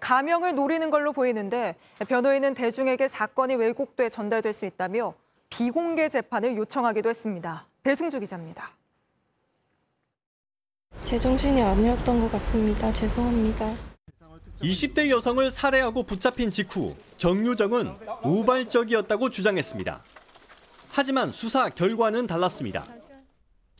가명을 0.00 0.54
노리는 0.54 0.88
걸로 0.90 1.12
보이는데 1.12 1.74
변호인은 2.06 2.54
대중에게 2.54 3.08
사건이 3.08 3.56
왜곡돼 3.56 4.08
전달될 4.08 4.52
수 4.52 4.64
있다며 4.66 5.14
비공개 5.50 6.08
재판을 6.08 6.56
요청하기도 6.56 7.08
했습니다. 7.08 7.66
배승주 7.82 8.20
기자입니다. 8.20 8.70
제정신이 11.04 11.60
아니었던 11.62 12.20
것 12.20 12.30
같습니다. 12.32 12.92
죄송합니다. 12.92 13.87
20대 14.60 15.08
여성을 15.10 15.50
살해하고 15.50 16.02
붙잡힌 16.02 16.50
직후 16.50 16.96
정유정은 17.16 17.94
우발적이었다고 18.24 19.30
주장했습니다. 19.30 20.02
하지만 20.90 21.32
수사 21.32 21.68
결과는 21.68 22.26
달랐습니다. 22.26 22.86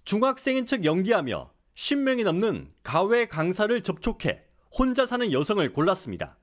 중학생인 0.05 0.67
척 0.67 0.85
연기하며 0.85 1.51
10명이 1.75 2.25
넘는 2.25 2.69
가외 2.83 3.27
강사를 3.27 3.83
접촉해 3.83 4.43
혼자 4.73 5.07
사는 5.07 5.33
여성을 5.33 5.73
골랐습니다. 5.73 6.37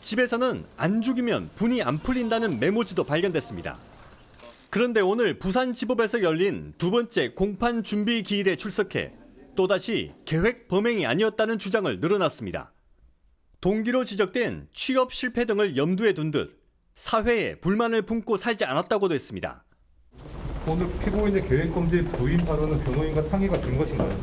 집에서는 0.00 0.64
안 0.76 1.00
죽이면 1.00 1.50
분이 1.56 1.82
안 1.82 1.98
풀린다는 1.98 2.60
메모지도 2.60 3.04
발견됐습니다. 3.04 3.78
그런데 4.68 5.00
오늘 5.00 5.38
부산지법에서 5.38 6.22
열린 6.22 6.74
두 6.76 6.90
번째 6.90 7.30
공판 7.30 7.82
준비 7.82 8.22
기일에 8.22 8.56
출석해 8.56 9.14
또다시 9.56 10.12
계획 10.24 10.68
범행이 10.68 11.06
아니었다는 11.06 11.58
주장을 11.58 12.00
늘어놨습니다. 12.00 12.73
동기로 13.64 14.04
지적된 14.04 14.68
취업 14.74 15.10
실패 15.10 15.46
등을 15.46 15.78
염두에 15.78 16.12
둔 16.12 16.30
듯 16.30 16.60
사회에 16.96 17.54
불만을 17.60 18.02
품고 18.02 18.36
살지 18.36 18.66
않았다고도 18.66 19.14
했습니다. 19.14 19.64
오늘 20.68 20.86
피고인의 21.02 21.48
계획범죄 21.48 22.02
부인 22.02 22.36
발언은 22.36 22.84
변호인과 22.84 23.22
상의가 23.22 23.58
된 23.58 23.78
것인가요? 23.78 24.22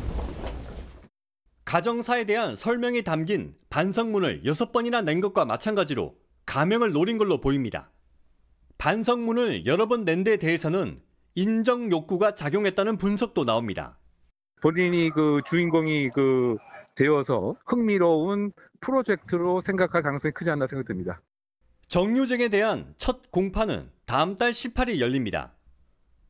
가정사에 1.64 2.22
대한 2.22 2.54
설명이 2.54 3.02
담긴 3.02 3.56
반성문을 3.68 4.44
여섯 4.44 4.70
번이나 4.70 5.02
낸 5.02 5.20
것과 5.20 5.44
마찬가지로 5.44 6.14
가명을 6.46 6.92
노린 6.92 7.18
걸로 7.18 7.40
보입니다. 7.40 7.90
반성문을 8.78 9.66
여러 9.66 9.88
번 9.88 10.04
낸 10.04 10.22
데 10.22 10.36
대해서는 10.36 11.02
인정 11.34 11.90
욕구가 11.90 12.36
작용했다는 12.36 12.96
분석도 12.96 13.44
나옵니다. 13.44 13.98
본인이 14.62 15.10
그 15.10 15.40
주인공이 15.44 16.10
그 16.14 16.56
되어서 16.94 17.56
흥미로운 17.66 18.52
프로젝트로 18.80 19.60
생각할 19.60 20.02
가능성이 20.02 20.30
크지 20.32 20.50
않나 20.50 20.68
생각됩니다. 20.68 21.20
정유정에 21.88 22.48
대한 22.48 22.94
첫 22.96 23.32
공판은 23.32 23.90
다음 24.06 24.36
달 24.36 24.52
18일 24.52 25.00
열립니다. 25.00 25.52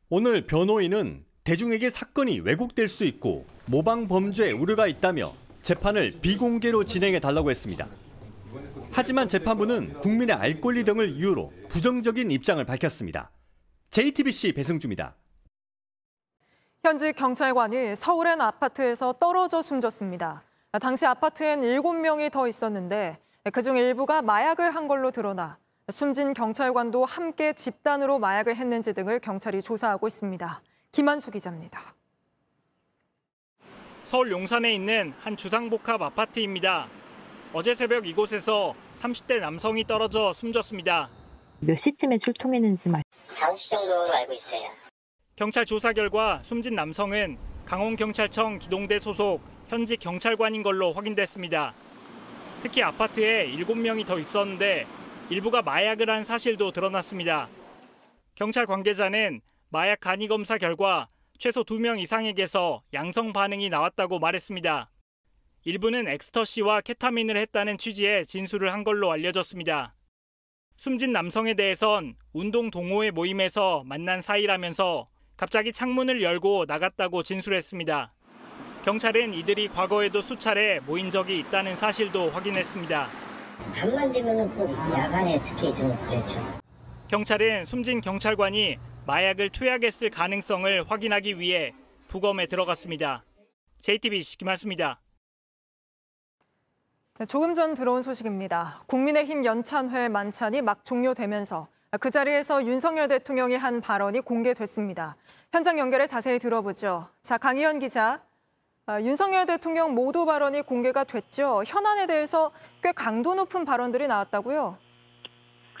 오늘 0.09 0.47
변호인은 0.47 1.25
대중에게 1.43 1.91
사건이 1.91 2.39
왜곡될 2.39 2.87
수 2.87 3.03
있고 3.03 3.45
모방 3.67 4.07
범죄 4.07 4.51
우려가 4.51 4.87
있다며 4.87 5.33
재판을 5.61 6.19
비공개로 6.19 6.85
진행해 6.85 7.19
달라고 7.19 7.51
했습니다. 7.51 7.87
하지만 8.91 9.27
재판부는 9.27 9.99
국민의 9.99 10.35
알 10.35 10.59
권리 10.59 10.83
등을 10.83 11.11
이유로 11.11 11.53
부정적인 11.69 12.31
입장을 12.31 12.63
밝혔습니다. 12.65 13.31
JTBC 13.91 14.53
배승주입니다. 14.53 15.15
현직 16.83 17.15
경찰관이 17.15 17.95
서울의 17.95 18.35
아파트에서 18.41 19.13
떨어져 19.13 19.61
숨졌습니다. 19.61 20.43
당시 20.81 21.05
아파트엔 21.05 21.61
7명이 21.61 22.29
더 22.29 22.45
있었는데 22.45 23.17
그중 23.53 23.77
일부가 23.77 24.21
마약을 24.21 24.75
한 24.75 24.89
걸로 24.89 25.09
드러나 25.09 25.57
숨진 25.89 26.33
경찰관도 26.33 27.05
함께 27.05 27.53
집단으로 27.53 28.19
마약을 28.19 28.57
했는지 28.57 28.93
등을 28.93 29.19
경찰이 29.19 29.61
조사하고 29.61 30.07
있습니다. 30.07 30.61
김한수 30.91 31.31
기자입니다. 31.31 31.79
서울 34.03 34.31
용산에 34.31 34.73
있는 34.73 35.13
한 35.21 35.37
주상복합 35.37 36.01
아파트입니다. 36.01 36.87
어제 37.53 37.73
새벽 37.73 38.05
이곳에서 38.05 38.73
30대 38.97 39.39
남성이 39.39 39.85
떨어져 39.85 40.33
숨졌습니다. 40.33 41.07
몇 41.61 41.77
시쯤에 41.81 42.19
출동했는지 42.25 42.89
말. 42.89 43.03
5시 43.39 43.69
정도로 43.69 44.13
알고 44.13 44.33
있어요. 44.33 44.83
경찰 45.35 45.65
조사 45.65 45.93
결과 45.93 46.37
숨진 46.39 46.75
남성은 46.75 47.37
강원경찰청 47.67 48.59
기동대 48.59 48.99
소속 48.99 49.41
현직 49.67 49.99
경찰관인 49.99 50.61
걸로 50.61 50.93
확인됐습니다. 50.93 51.73
특히 52.61 52.83
아파트에 52.83 53.47
7명이 53.47 54.05
더 54.05 54.19
있었는데 54.19 54.85
일부가 55.31 55.63
마약을 55.63 56.07
한 56.07 56.23
사실도 56.23 56.71
드러났습니다. 56.71 57.49
경찰 58.35 58.67
관계자는 58.67 59.41
마약 59.69 60.01
간이 60.01 60.27
검사 60.27 60.59
결과 60.59 61.07
최소 61.39 61.63
2명 61.63 61.99
이상에게서 61.99 62.83
양성 62.93 63.33
반응이 63.33 63.69
나왔다고 63.69 64.19
말했습니다. 64.19 64.91
일부는 65.65 66.09
엑스터시와 66.09 66.81
케타민을 66.81 67.37
했다는 67.37 67.79
취지의 67.79 68.27
진술을 68.27 68.71
한 68.71 68.83
걸로 68.83 69.11
알려졌습니다. 69.11 69.95
숨진 70.77 71.11
남성에 71.11 71.55
대해선 71.55 72.17
운동 72.33 72.69
동호회 72.69 73.09
모임에서 73.09 73.83
만난 73.85 74.21
사이라면서 74.21 75.07
갑자기 75.43 75.73
창문을 75.73 76.23
열고 76.23 76.63
나갔다고 76.69 77.21
진술했습니다. 77.21 78.13
경찰은 78.85 79.33
이들이 79.33 79.67
과거에도 79.67 80.21
수차례 80.21 80.79
모인 80.79 81.11
적이 81.11 81.39
있다는 81.39 81.75
사실도 81.75 82.29
확인했습니다. 82.29 83.09
밤만 83.75 84.13
되면 84.13 84.55
꼭 84.55 84.71
야간에 84.93 85.41
특히 85.41 85.75
좀 85.75 85.93
그랬죠. 86.05 86.61
경찰은 87.09 87.65
숨진 87.65 87.99
경찰관이 87.99 88.77
마약을 89.05 89.49
투약했을 89.49 90.11
가능성을 90.11 90.89
확인하기 90.89 91.37
위해 91.37 91.73
부검에 92.07 92.45
들어갔습니다. 92.45 93.25
JTBC 93.81 94.37
김한수입니다. 94.37 95.01
네, 97.19 97.25
조금 97.25 97.53
전 97.53 97.73
들어온 97.73 98.01
소식입니다. 98.01 98.85
국민의힘 98.87 99.43
연찬회 99.43 100.07
만찬이 100.07 100.61
막 100.61 100.85
종료되면서 100.85 101.67
그 101.99 102.09
자리에서 102.09 102.65
윤석열 102.65 103.07
대통령이 103.07 103.55
한 103.55 103.79
발언이 103.79 104.21
공개됐습니다. 104.21 105.15
현장 105.51 105.77
연결해 105.77 106.07
자세히 106.07 106.39
들어보죠. 106.39 107.07
자, 107.21 107.37
강희연 107.37 107.77
기자. 107.77 108.19
아, 108.87 108.99
윤석열 108.99 109.45
대통령 109.45 109.93
모두 109.93 110.25
발언이 110.25 110.63
공개가 110.63 111.03
됐죠. 111.03 111.63
현안에 111.65 112.07
대해서 112.07 112.51
꽤 112.81 112.91
강도 112.91 113.35
높은 113.35 113.63
발언들이 113.63 114.07
나왔다고요? 114.07 114.77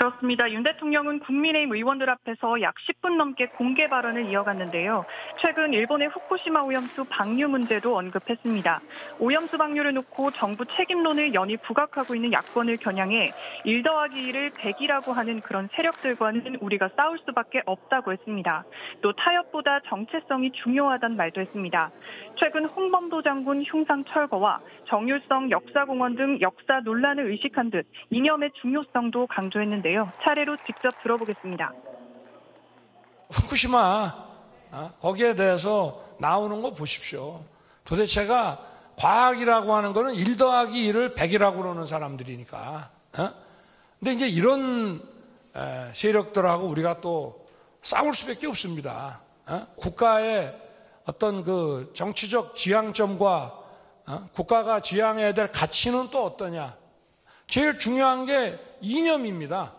그렇습니다. 0.03 0.51
윤 0.51 0.63
대통령은 0.63 1.19
국민의힘 1.19 1.73
의원들 1.73 2.09
앞에서 2.09 2.59
약 2.61 2.75
10분 2.75 3.15
넘게 3.15 3.45
공개 3.57 3.87
발언을 3.87 4.25
이어갔는데요. 4.25 5.05
최근 5.41 5.71
일본의 5.71 6.09
후쿠시마 6.09 6.61
오염수 6.63 7.05
방류 7.05 7.47
문제도 7.47 7.95
언급했습니다. 7.95 8.81
오염수 9.19 9.57
방류를 9.57 9.93
놓고 9.93 10.31
정부 10.31 10.65
책임론을 10.65 11.33
연일 11.33 11.57
부각하고 11.57 12.15
있는 12.15 12.33
야권을 12.33 12.77
겨냥해 12.77 13.27
1 13.63 13.83
더하기 13.83 14.29
1을 14.29 14.51
100이라고 14.51 15.13
하는 15.13 15.39
그런 15.39 15.69
세력들과는 15.73 16.57
우리가 16.59 16.89
싸울 16.97 17.17
수밖에 17.19 17.61
없다고 17.65 18.11
했습니다. 18.11 18.65
또 19.01 19.13
타협보다 19.13 19.79
정체성이 19.87 20.51
중요하다는 20.51 21.15
말도 21.15 21.39
했습니다. 21.39 21.91
최근 22.35 22.65
홍범도 22.65 23.21
장군 23.21 23.63
흉상 23.63 24.03
철거와 24.03 24.59
정율성 24.87 25.49
역사공원 25.49 26.15
등 26.15 26.41
역사 26.41 26.81
논란을 26.81 27.31
의식한 27.31 27.69
듯 27.71 27.87
이념의 28.09 28.51
중요성도 28.61 29.27
강조했는데요. 29.27 29.92
차례로 30.23 30.57
직접 30.65 30.91
들어보겠습니다. 31.03 31.71
후쿠시마 33.31 34.33
어? 34.71 34.91
거기에 35.01 35.35
대해서 35.35 36.03
나오는 36.19 36.61
거 36.61 36.71
보십시오. 36.71 37.43
도대체가 37.85 38.59
과학이라고 38.97 39.73
하는 39.73 39.93
거는 39.93 40.15
1 40.15 40.37
더하기 40.37 40.91
1을 40.91 41.15
100이라고 41.15 41.57
그러는 41.57 41.85
사람들이니까. 41.85 42.89
어? 43.17 43.33
근데 43.99 44.13
이제 44.13 44.27
이런 44.27 45.01
세력들하고 45.93 46.67
우리가 46.67 47.01
또 47.01 47.47
싸울 47.81 48.13
수밖에 48.13 48.47
없습니다. 48.47 49.21
어? 49.45 49.67
국가의 49.75 50.59
어떤 51.05 51.43
그 51.43 51.91
정치적 51.93 52.55
지향점과 52.55 53.59
국가가 54.33 54.79
지향해야 54.79 55.33
될 55.33 55.51
가치는 55.51 56.09
또 56.09 56.25
어떠냐. 56.25 56.75
제일 57.47 57.77
중요한 57.77 58.25
게 58.25 58.59
이념입니다. 58.81 59.73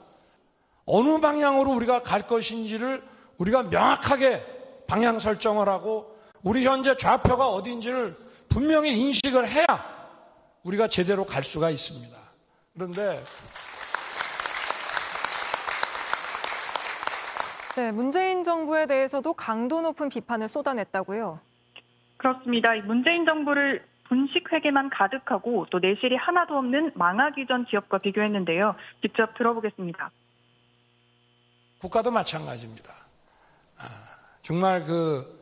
어느 0.87 1.21
방향으로 1.21 1.71
우리가 1.73 2.03
갈 2.03 2.27
것인지를 2.27 3.03
우리가 3.39 3.65
명확하게 3.65 4.85
방향 4.87 5.19
설정을 5.19 5.69
하고 5.69 6.15
우리 6.43 6.67
현재 6.67 6.97
좌표가 6.97 7.49
어딘지를 7.49 8.17
분명히 8.49 8.99
인식을 8.99 9.49
해야 9.49 9.67
우리가 10.63 10.89
제대로 10.89 11.25
갈 11.25 11.43
수가 11.43 11.71
있습니다. 11.71 12.17
그런데 12.75 13.23
네, 17.77 17.91
문재인 17.91 18.43
정부에 18.45 18.87
대해서도 18.87 19.35
강도 19.35 19.81
높은 19.81 20.09
비판을 20.09 20.49
쏟아냈다고요. 20.49 21.41
그렇습니다. 22.19 22.75
문재인 22.85 23.25
정부를 23.25 23.85
분식 24.05 24.53
회계만 24.53 24.91
가득하고 24.91 25.67
또 25.71 25.79
내실이 25.81 26.15
하나도 26.15 26.57
없는 26.57 26.93
망하기 26.95 27.47
전 27.49 27.65
기업과 27.65 27.99
비교했는데요. 27.99 28.77
직접 29.03 29.37
들어보겠습니다. 29.37 30.11
국가도 31.85 32.11
마찬가지입니다. 32.11 32.95
아, 33.77 33.89
정말 34.41 34.85
그 34.85 35.39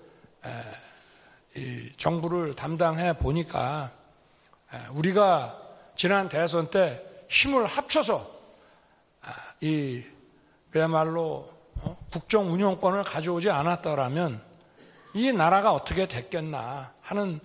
정부를 1.96 2.57
담당해 2.57 3.12
보니까 3.12 3.92
우리가 4.90 5.57
지난 5.94 6.28
대선 6.28 6.68
때 6.68 7.00
힘을 7.28 7.64
합쳐서 7.66 8.28
아, 9.22 9.33
이 9.61 10.02
그야말로 10.72 11.48
어, 11.76 11.96
국정 12.11 12.52
운영권을 12.52 13.05
가져오지 13.05 13.48
않았더라면 13.48 14.42
이 15.14 15.33
나라가 15.33 15.72
어떻게 15.72 16.09
됐겠나 16.09 16.92
하는 17.02 17.38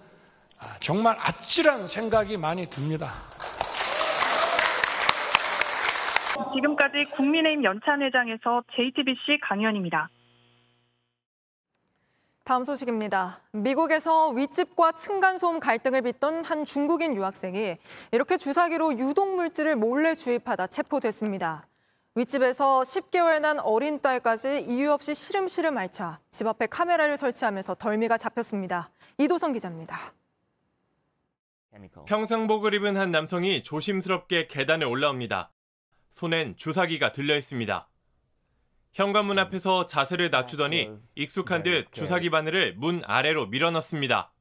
아, 0.58 0.76
정말 0.80 1.16
아찔한 1.20 1.86
생각이 1.86 2.38
많이 2.38 2.68
듭니다. 2.68 3.14
지금까지 6.54 7.06
국민의힘 7.16 7.64
연찬회장에서 7.64 8.64
JTBC 8.76 9.40
강연입니다. 9.42 10.10
다음 12.44 12.64
소식입니다. 12.64 13.42
미국에서 13.52 14.30
윗집과 14.30 14.94
층간소음 14.94 15.60
갈등을 15.60 16.02
빚던 16.02 16.46
한 16.46 16.64
중국인 16.64 17.16
유학생이 17.16 17.76
이렇게 18.14 18.38
주사기로 18.38 18.98
유독물질을 18.98 19.76
몰래 19.76 20.16
주입하다 20.16 20.68
체포됐습니다. 20.68 21.68
윗집에서 22.16 22.82
10개월 22.82 23.42
난 23.42 23.60
어린 23.60 24.00
딸까지 24.00 24.66
이유 24.70 24.92
없이 24.92 25.14
시름시름 25.14 25.78
앓자 25.78 26.20
집 26.32 26.48
앞에 26.48 26.68
카메라를 26.68 27.18
설치하면서 27.18 27.76
덜미가 27.76 28.18
잡혔습니다. 28.18 28.92
이도성 29.18 29.52
기자입니다. 29.52 29.98
평상복을 32.08 32.74
입은 32.76 32.96
한 32.96 33.12
남성이 33.12 33.62
조심스럽게 33.62 34.48
계단에 34.48 34.86
올라옵니다. 34.86 35.52
손엔 36.12 36.56
주사기가 36.56 37.12
들려 37.12 37.38
있습니다. 37.38 37.88
현관문 38.94 39.38
앞에서 39.38 39.86
자세를 39.86 40.30
낮추더니 40.32 40.90
익숙한 41.16 41.64
듯 41.64 41.92
주사기 41.94 42.30
바늘을 42.32 42.76
문 42.78 43.04
아래로 43.06 43.48
밀어넣습니다. 43.48 44.32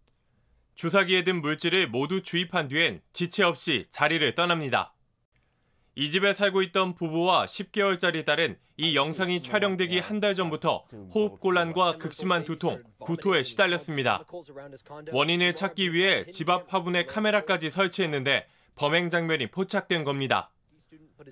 주사기에 0.74 1.24
든 1.24 1.40
물질을 1.42 1.88
모두 1.88 2.22
주입한 2.22 2.68
뒤엔 2.68 3.02
지체 3.12 3.42
없이 3.44 3.85
자리를 3.90 4.35
떠납니다. 4.35 4.94
이 5.94 6.11
집에 6.11 6.35
살고 6.35 6.61
있던 6.62 6.94
부부와 6.94 7.46
10개월짜리 7.46 8.24
딸은 8.26 8.59
이 8.76 8.94
영상이 8.94 9.42
촬영되기 9.42 9.98
한 9.98 10.20
달 10.20 10.35
전부터 10.35 10.85
호흡곤란과 11.14 11.96
극심한 11.96 12.44
두통, 12.44 12.83
구토에 12.98 13.42
시달렸습니다. 13.42 14.22
원인을 15.12 15.55
찾기 15.55 15.94
위해 15.94 16.24
집 16.31 16.50
앞 16.50 16.72
화분에 16.72 17.07
카메라까지 17.07 17.70
설치했는데 17.70 18.46
범행 18.74 19.09
장면이 19.09 19.50
포착된 19.50 20.05
겁니다. 20.05 20.50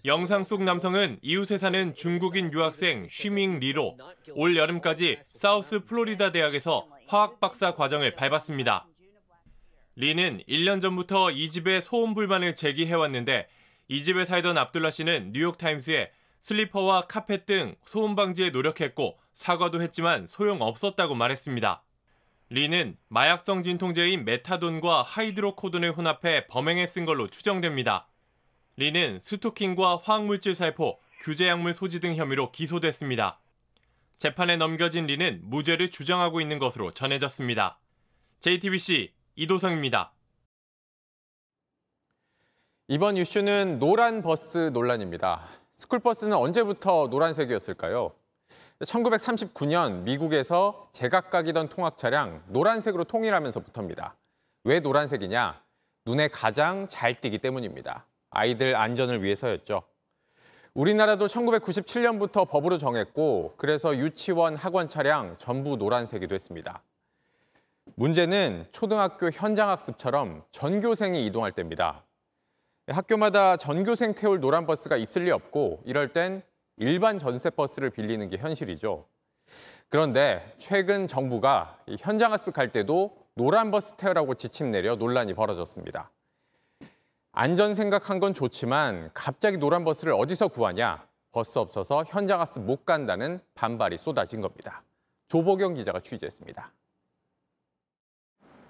영상 0.05 0.45
속 0.45 0.63
남성은 0.63 1.19
이웃에 1.23 1.59
사는 1.59 1.95
중국인 1.95 2.53
유학생 2.53 3.07
쉬밍 3.11 3.59
리로 3.59 3.97
올 4.35 4.57
여름까지 4.57 5.19
사우스 5.35 5.85
플로리다 5.85 6.33
대학에서 6.33 6.87
화학 7.07 7.41
박사 7.41 7.75
과정을 7.75 8.15
밟았습니다. 8.15 8.87
리는 9.97 10.43
1년 10.49 10.81
전부터 10.81 11.31
이 11.31 11.51
집에 11.51 11.81
소음 11.81 12.15
불만을 12.15 12.55
제기해왔는데 12.55 13.47
이 13.89 14.05
집에 14.05 14.25
살던 14.25 14.59
압둘라 14.59 14.91
씨는 14.91 15.33
뉴욕타임스에 15.33 16.11
슬리퍼와 16.41 17.03
카펫 17.03 17.47
등 17.47 17.75
소음 17.87 18.17
방지에 18.17 18.51
노력했고 18.51 19.19
사과도 19.35 19.83
했지만 19.83 20.27
소용없었다고 20.27 21.15
말했습니다. 21.15 21.83
리는 22.51 22.97
마약성 23.09 23.63
진통제인 23.63 24.25
메타돈과 24.25 25.03
하이드로코돈을 25.03 25.97
혼합해 25.97 26.47
범행에 26.49 26.87
쓴 26.87 27.05
걸로 27.05 27.29
추정됩니다. 27.29 28.09
리는 28.77 29.21
스토킹과 29.21 29.99
화학물질 30.03 30.57
살포, 30.57 30.99
규제약물 31.21 31.75
소지 31.75 32.01
등 32.01 32.17
혐의로 32.17 32.51
기소됐습니다. 32.51 33.39
재판에 34.19 34.57
넘겨진 34.57 35.07
리는 35.07 35.43
무죄를 35.45 35.91
주장하고 35.91 36.41
있는 36.41 36.59
것으로 36.59 36.91
전해졌습니다. 36.91 37.79
JTBC 38.41 39.13
이도성입니다. 39.37 40.13
이번 42.89 43.17
이슈는 43.17 43.79
노란 43.79 44.23
버스 44.23 44.71
논란입니다. 44.73 45.43
스쿨버스는 45.77 46.37
언제부터 46.37 47.07
노란색이었을까요? 47.11 48.13
1939년 48.81 50.03
미국에서 50.03 50.89
제각각이던 50.93 51.69
통학 51.69 51.97
차량 51.97 52.43
노란색으로 52.49 53.05
통일하면서부터입니다. 53.05 54.17
왜 54.65 54.81
노란색이냐? 54.81 55.63
눈에 56.07 56.29
가장 56.29 56.87
잘 56.89 57.21
띄기 57.21 57.39
때문입니다. 57.39 58.07
아이들 58.35 58.77
안전을 58.77 59.23
위해서였죠. 59.23 59.83
우리나라도 60.75 61.27
1997년부터 61.27 62.49
법으로 62.49 62.79
정했고 62.79 63.55
그래서 63.57 63.97
유치원, 63.97 64.57
학원 64.57 64.89
차량 64.89 65.37
전부 65.39 65.77
노란색이 65.77 66.27
됐습니다. 66.27 66.83
문제는 67.95 68.67
초등학교 68.73 69.31
현장학습처럼 69.31 70.43
전교생이 70.51 71.25
이동할 71.27 71.53
때입니다. 71.53 72.05
학교마다 72.89 73.57
전교생 73.57 74.15
태울 74.15 74.41
노란 74.41 74.67
버스가 74.67 74.97
있을 74.97 75.25
리 75.25 75.31
없고 75.31 75.83
이럴 75.85 76.13
땐 76.13 76.43
일반 76.77 77.19
전세 77.19 77.51
버스를 77.51 77.91
빌리는 77.91 78.27
게 78.29 78.37
현실이죠. 78.37 79.07
그런데 79.89 80.55
최근 80.59 81.07
정부가 81.07 81.79
현장학습 81.99 82.53
갈 82.53 82.73
때도 82.73 83.17
노란 83.35 83.71
버스 83.71 83.95
태우라고 83.95 84.35
지침 84.35 84.71
내려 84.71 84.97
논란이 84.97 85.35
벌어졌습니다. 85.35 86.11
안전 87.37 87.75
생각한 87.75 88.21
건 88.21 88.33
좋지만 88.33 89.11
갑자기 89.13 89.57
노란 89.57 89.85
버스를 89.85 90.13
어디서 90.15 90.49
구하냐? 90.49 91.05
버스 91.33 91.59
없어서 91.59 92.05
현장 92.07 92.41
학습 92.41 92.63
못 92.63 92.85
간다는 92.87 93.41
반발이 93.55 93.99
쏟아진 93.99 94.41
겁니다. 94.41 94.85
조보경 95.29 95.75
기자가 95.75 96.01
취재했습니다. 96.01 96.73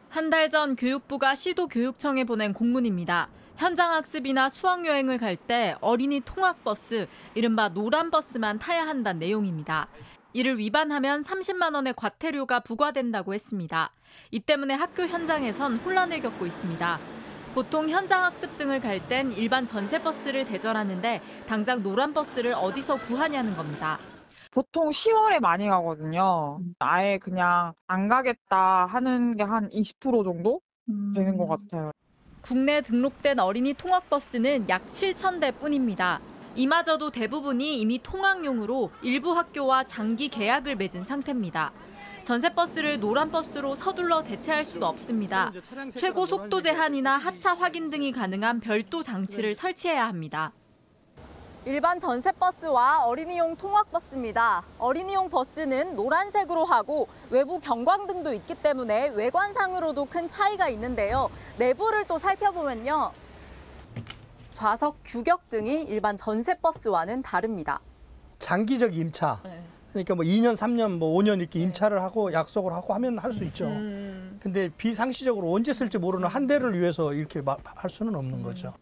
한 0.08 0.30
달 0.30 0.48
전 0.48 0.76
교육부가 0.76 1.34
시도 1.34 1.66
교육청에 1.68 2.24
보낸 2.24 2.52
공문입니다. 2.54 3.28
현장 3.56 3.92
학습이나 3.92 4.48
수학 4.48 4.86
여행을 4.86 5.18
갈 5.18 5.36
때 5.36 5.74
어린이 5.80 6.20
통학 6.20 6.62
버스, 6.64 7.06
이른바 7.34 7.68
노란 7.68 8.10
버스만 8.10 8.58
타야 8.60 8.86
한다는 8.86 9.18
내용입니다. 9.18 9.88
이를 10.32 10.58
위반하면 10.58 11.20
30만 11.20 11.74
원의 11.74 11.94
과태료가 11.96 12.60
부과된다고 12.60 13.34
했습니다. 13.34 13.92
이 14.30 14.40
때문에 14.40 14.74
학교 14.74 15.02
현장에선 15.06 15.76
혼란을 15.78 16.20
겪고 16.20 16.46
있습니다. 16.46 16.98
보통 17.54 17.88
현장 17.88 18.24
학습 18.24 18.56
등을 18.58 18.80
갈 18.80 19.00
땐 19.08 19.32
일반 19.32 19.64
전세 19.66 20.00
버스를 20.00 20.44
대절하는데 20.44 21.20
당장 21.46 21.82
노란 21.82 22.12
버스를 22.12 22.54
어디서 22.54 22.96
구하냐는 22.96 23.56
겁니다. 23.56 23.98
보통 24.50 24.90
10월에 24.90 25.40
많이 25.40 25.68
가거든요. 25.68 26.60
아예 26.78 27.18
그냥 27.18 27.72
안 27.86 28.08
가겠다 28.08 28.86
하는 28.86 29.36
게 29.36 29.44
한 29.44 29.68
20% 29.70 30.24
정도 30.24 30.60
되는 31.14 31.36
것 31.36 31.46
같아요. 31.48 31.90
국내 32.40 32.80
등록된 32.82 33.38
어린이 33.40 33.72
통학버스는 33.74 34.68
약 34.68 34.90
7천 34.92 35.40
대 35.40 35.50
뿐입니다. 35.50 36.20
이마저도 36.56 37.10
대부분이 37.10 37.80
이미 37.80 38.00
통학용으로 38.02 38.90
일부 39.02 39.32
학교와 39.32 39.84
장기 39.84 40.28
계약을 40.28 40.76
맺은 40.76 41.04
상태입니다. 41.04 41.72
전세버스를 42.24 43.00
노란 43.00 43.30
버스로 43.30 43.74
서둘러 43.74 44.22
대체할 44.22 44.64
수도 44.64 44.86
없습니다. 44.86 45.52
최고 45.96 46.24
속도 46.26 46.60
제한이나 46.60 47.18
하차 47.18 47.54
확인 47.54 47.90
등이 47.90 48.12
가능한 48.12 48.60
별도 48.60 49.02
장치를 49.02 49.54
설치해야 49.54 50.06
합니다. 50.08 50.52
일반 51.66 51.98
전세버스와 51.98 53.04
어린이용 53.04 53.56
통학버스입니다. 53.56 54.62
어린이용 54.78 55.30
버스는 55.30 55.96
노란색으로 55.96 56.64
하고 56.64 57.08
외부 57.30 57.58
경광등도 57.58 58.34
있기 58.34 58.54
때문에 58.54 59.08
외관상으로도 59.10 60.06
큰 60.06 60.28
차이가 60.28 60.68
있는데요. 60.68 61.30
내부를 61.58 62.04
또 62.06 62.18
살펴보면요. 62.18 63.12
좌석 64.52 64.98
규격 65.04 65.48
등이 65.48 65.84
일반 65.84 66.16
전세버스와는 66.16 67.22
다릅니다. 67.22 67.80
장기적 68.38 68.94
임차. 68.94 69.40
그러니까 69.94 70.16
뭐 70.16 70.24
2년, 70.24 70.56
3년, 70.56 70.98
뭐 70.98 71.16
5년 71.16 71.38
이렇게 71.40 71.60
임차를 71.60 72.02
하고 72.02 72.32
약속을 72.32 72.72
하고 72.72 72.94
하면 72.94 73.16
할 73.18 73.32
수 73.32 73.44
있죠. 73.44 73.66
근데 74.40 74.68
비상시적으로 74.76 75.52
언제 75.52 75.72
쓸지 75.72 75.98
모르는 75.98 76.26
한 76.28 76.46
대를 76.48 76.78
위해서 76.78 77.14
이렇게 77.14 77.40
마- 77.40 77.56
할 77.64 77.88
수는 77.90 78.14
없는 78.16 78.42
거죠. 78.42 78.72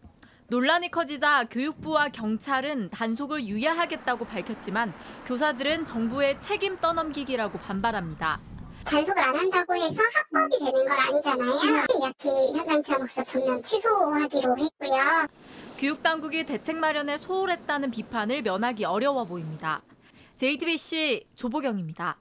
논란이 0.47 0.89
커지자 0.91 1.45
교육부와 1.49 2.09
경찰은 2.09 2.89
단속을 2.89 3.45
유예하겠다고 3.47 4.25
밝혔지만 4.25 4.93
교사들은 5.25 5.83
정부의 5.85 6.39
책임 6.39 6.77
떠넘기기라고 6.79 7.57
반발합니다. 7.59 8.39
단속을 8.83 9.23
안 9.23 9.35
한다고 9.35 9.73
해서 9.75 10.01
합법이 10.31 10.59
되는 10.59 10.73
건 10.73 10.91
아니잖아요. 10.91 11.85
약히 12.03 12.29
현장 12.57 12.83
참학습 12.83 13.27
전면 13.27 13.63
취소하기로 13.63 14.57
했고요. 14.57 15.01
교육당국이 15.79 16.45
대책 16.45 16.75
마련에 16.77 17.17
소홀했다는 17.17 17.91
비판을 17.91 18.41
면하기 18.41 18.85
어려워 18.85 19.23
보입니다. 19.23 19.81
JTBC 20.35 21.27
조보경입니다. 21.35 22.17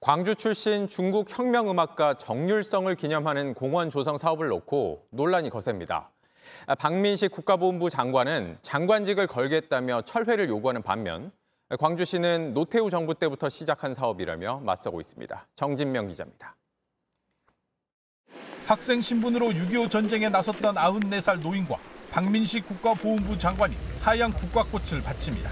광주 0.00 0.34
출신 0.34 0.88
중국 0.88 1.26
혁명음악가 1.30 2.14
정률성을 2.14 2.92
기념하는 2.96 3.54
공원 3.54 3.90
조성 3.90 4.18
사업을 4.18 4.48
놓고 4.48 5.06
논란이 5.10 5.50
거셉니다. 5.50 6.10
박민식 6.78 7.30
국가보훈부 7.30 7.88
장관은 7.88 8.58
장관직을 8.62 9.26
걸겠다며 9.26 10.02
철회를 10.02 10.48
요구하는 10.48 10.82
반면 10.82 11.30
광주시는 11.78 12.52
노태우 12.54 12.90
정부 12.90 13.14
때부터 13.14 13.48
시작한 13.48 13.94
사업이라며 13.94 14.60
맞서고 14.64 15.00
있습니다. 15.00 15.46
정진명 15.54 16.08
기자입니다. 16.08 16.56
학생 18.66 19.00
신분으로 19.00 19.48
6.25 19.48 19.90
전쟁에 19.90 20.28
나섰던 20.28 20.74
94살 20.74 21.40
노인과 21.40 21.76
박민식 22.10 22.66
국가보훈부 22.66 23.38
장관이 23.38 23.76
하얀 24.00 24.32
국가꽃을 24.32 25.02
바칩니다. 25.02 25.50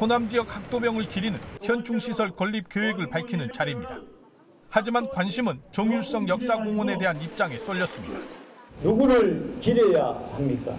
호남 0.00 0.28
지역 0.28 0.54
학도병을 0.54 1.08
기리는 1.08 1.38
현충시설 1.62 2.30
건립 2.30 2.68
계획을 2.68 3.08
밝히는 3.08 3.52
차례입니다. 3.52 3.98
하지만 4.68 5.08
관심은 5.08 5.60
정율성 5.72 6.28
역사공원에 6.28 6.98
대한 6.98 7.20
입장에 7.20 7.58
쏠렸습니다. 7.58 8.18
누구를 8.82 9.58
기려야 9.60 10.06
합니까? 10.32 10.74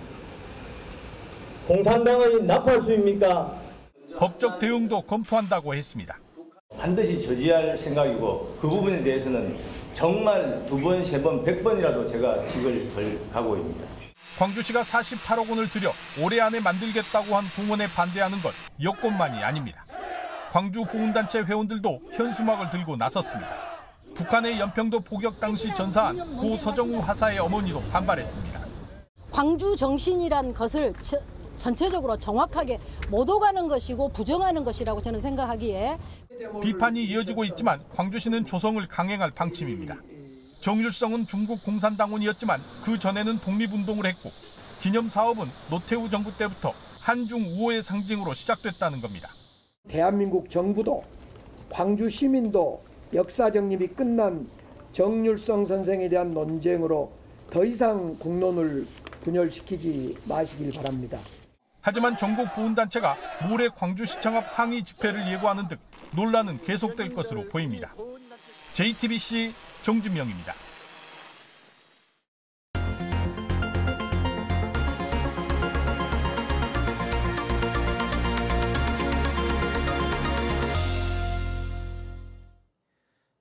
공산당의 1.68 2.44
나팔수입니까? 2.44 3.62
법적 4.18 4.60
대응도 4.60 5.02
검토한다고 5.04 5.74
했습니다. 5.76 6.18
반드시 6.78 7.22
저지할 7.22 7.78
생각이고 7.78 8.58
그 8.60 8.68
부분에 8.68 9.04
대해서는 9.04 9.56
정말 9.94 10.66
두 10.68 10.78
번, 10.78 11.04
세 11.04 11.22
번, 11.22 11.44
백 11.44 11.64
번이라도 11.64 12.08
제가 12.08 12.44
직을 12.46 12.90
걸 12.94 13.20
각오입니다. 13.32 13.91
광주시가 14.46 14.82
48억 14.82 15.48
원을 15.52 15.70
들여 15.70 15.94
올해 16.20 16.40
안에 16.40 16.60
만들겠다고 16.60 17.36
한 17.36 17.46
공원에 17.56 17.86
반대하는 17.86 18.42
건 18.42 18.52
여권만이 18.82 19.38
아닙니다. 19.44 19.86
광주 20.50 20.84
보훈단체 20.84 21.42
회원들도 21.42 22.02
현수막을 22.14 22.72
들고 22.72 22.96
나섰습니다. 22.96 23.52
북한의 24.16 24.60
연평도 24.60 25.02
포격 25.02 25.40
당시 25.40 25.70
전사한 25.76 26.18
고 26.18 26.58
서정우 26.58 26.98
하사의 27.02 27.38
어머니도 27.38 27.84
반발했습니다. 27.92 28.60
광주 29.30 29.76
정신이란 29.76 30.56
것을 30.56 30.92
저- 31.00 31.22
전체적으로 31.58 32.18
정확하게 32.18 32.80
못 33.12 33.30
오가는 33.30 33.68
것이고 33.68 34.10
부정하는 34.10 34.64
것이라고 34.64 35.04
저는 35.04 35.22
생각하기에 35.22 36.00
비판이 36.64 37.04
이어지고 37.06 37.44
있지만 37.46 37.80
광주시는 37.94 38.46
조성을 38.46 38.84
강행할 38.88 39.30
방침입니다. 39.30 39.98
정율성은 40.62 41.26
중국 41.26 41.64
공산당원이었지만 41.64 42.60
그 42.86 42.98
전에는 43.00 43.40
독립운동을 43.40 44.06
했고 44.06 44.30
기념 44.82 45.10
사업은 45.10 45.46
노태우 45.70 46.08
정부 46.10 46.36
때부터 46.38 46.72
한중 47.02 47.40
우호의 47.40 47.82
상징으로 47.82 48.34
시작됐다는 48.34 49.02
겁니다. 49.02 49.28
대한민국 49.90 50.50
정부도 50.50 51.04
광주 51.70 52.10
시민도 52.10 52.84
역사 53.14 53.50
정립이 53.50 53.88
끝난 53.88 54.48
정률성 54.94 55.66
선생에 55.66 56.10
대한 56.10 56.34
논쟁으로 56.34 57.12
더 57.50 57.66
이상 57.66 58.18
국론을 58.20 58.88
분열시키지 59.24 60.18
마시길 60.26 60.72
바랍니다. 60.74 61.20
하지만 61.82 62.16
전국 62.16 62.54
보훈단체가 62.54 63.18
모레 63.50 63.70
광주시청 63.70 64.38
앞 64.38 64.60
항의 64.60 64.84
집회를 64.84 65.28
예고하는 65.32 65.68
등 65.68 65.78
논란은 66.16 66.58
계속될 66.60 67.16
것으로 67.16 67.50
보입니다. 67.50 67.94
JTBC 68.74 69.54
정준명입니다. 69.82 70.54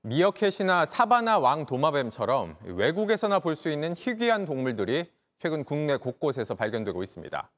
미어캣이나 0.03 0.87
사바나 0.87 1.39
왕 1.39 1.67
도마뱀처럼 1.67 2.57
외국에서나 2.65 3.39
볼 3.39 3.55
수 3.55 3.69
있는 3.69 3.95
희귀한 3.97 4.47
동물들이 4.47 5.11
최근 5.39 5.65
국내 5.65 5.97
곳곳에서 5.97 6.55
발견되고 6.55 7.03
있습니다. 7.03 7.51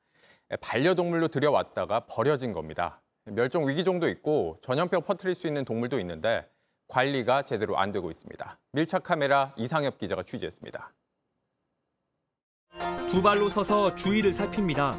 반려동물로 0.61 1.29
들여왔다가 1.29 2.01
버려진 2.01 2.53
겁니다. 2.53 3.01
멸종 3.25 3.69
위기종도 3.69 4.09
있고 4.09 4.59
전염병 4.63 5.03
퍼뜨릴 5.03 5.35
수 5.35 5.47
있는 5.47 5.65
동물도 5.65 5.99
있는데 6.01 6.49
관리가 6.93 7.41
제대로 7.43 7.79
안 7.79 7.91
되고 7.91 8.11
있습니다. 8.11 8.59
밀착 8.73 9.03
카메라 9.03 9.55
이상엽 9.57 9.97
기자가 9.97 10.23
취재했습니다. 10.23 10.93
두 13.09 13.23
발로 13.23 13.49
서서 13.49 13.95
주위를 13.95 14.35
살핍니다. 14.35 14.93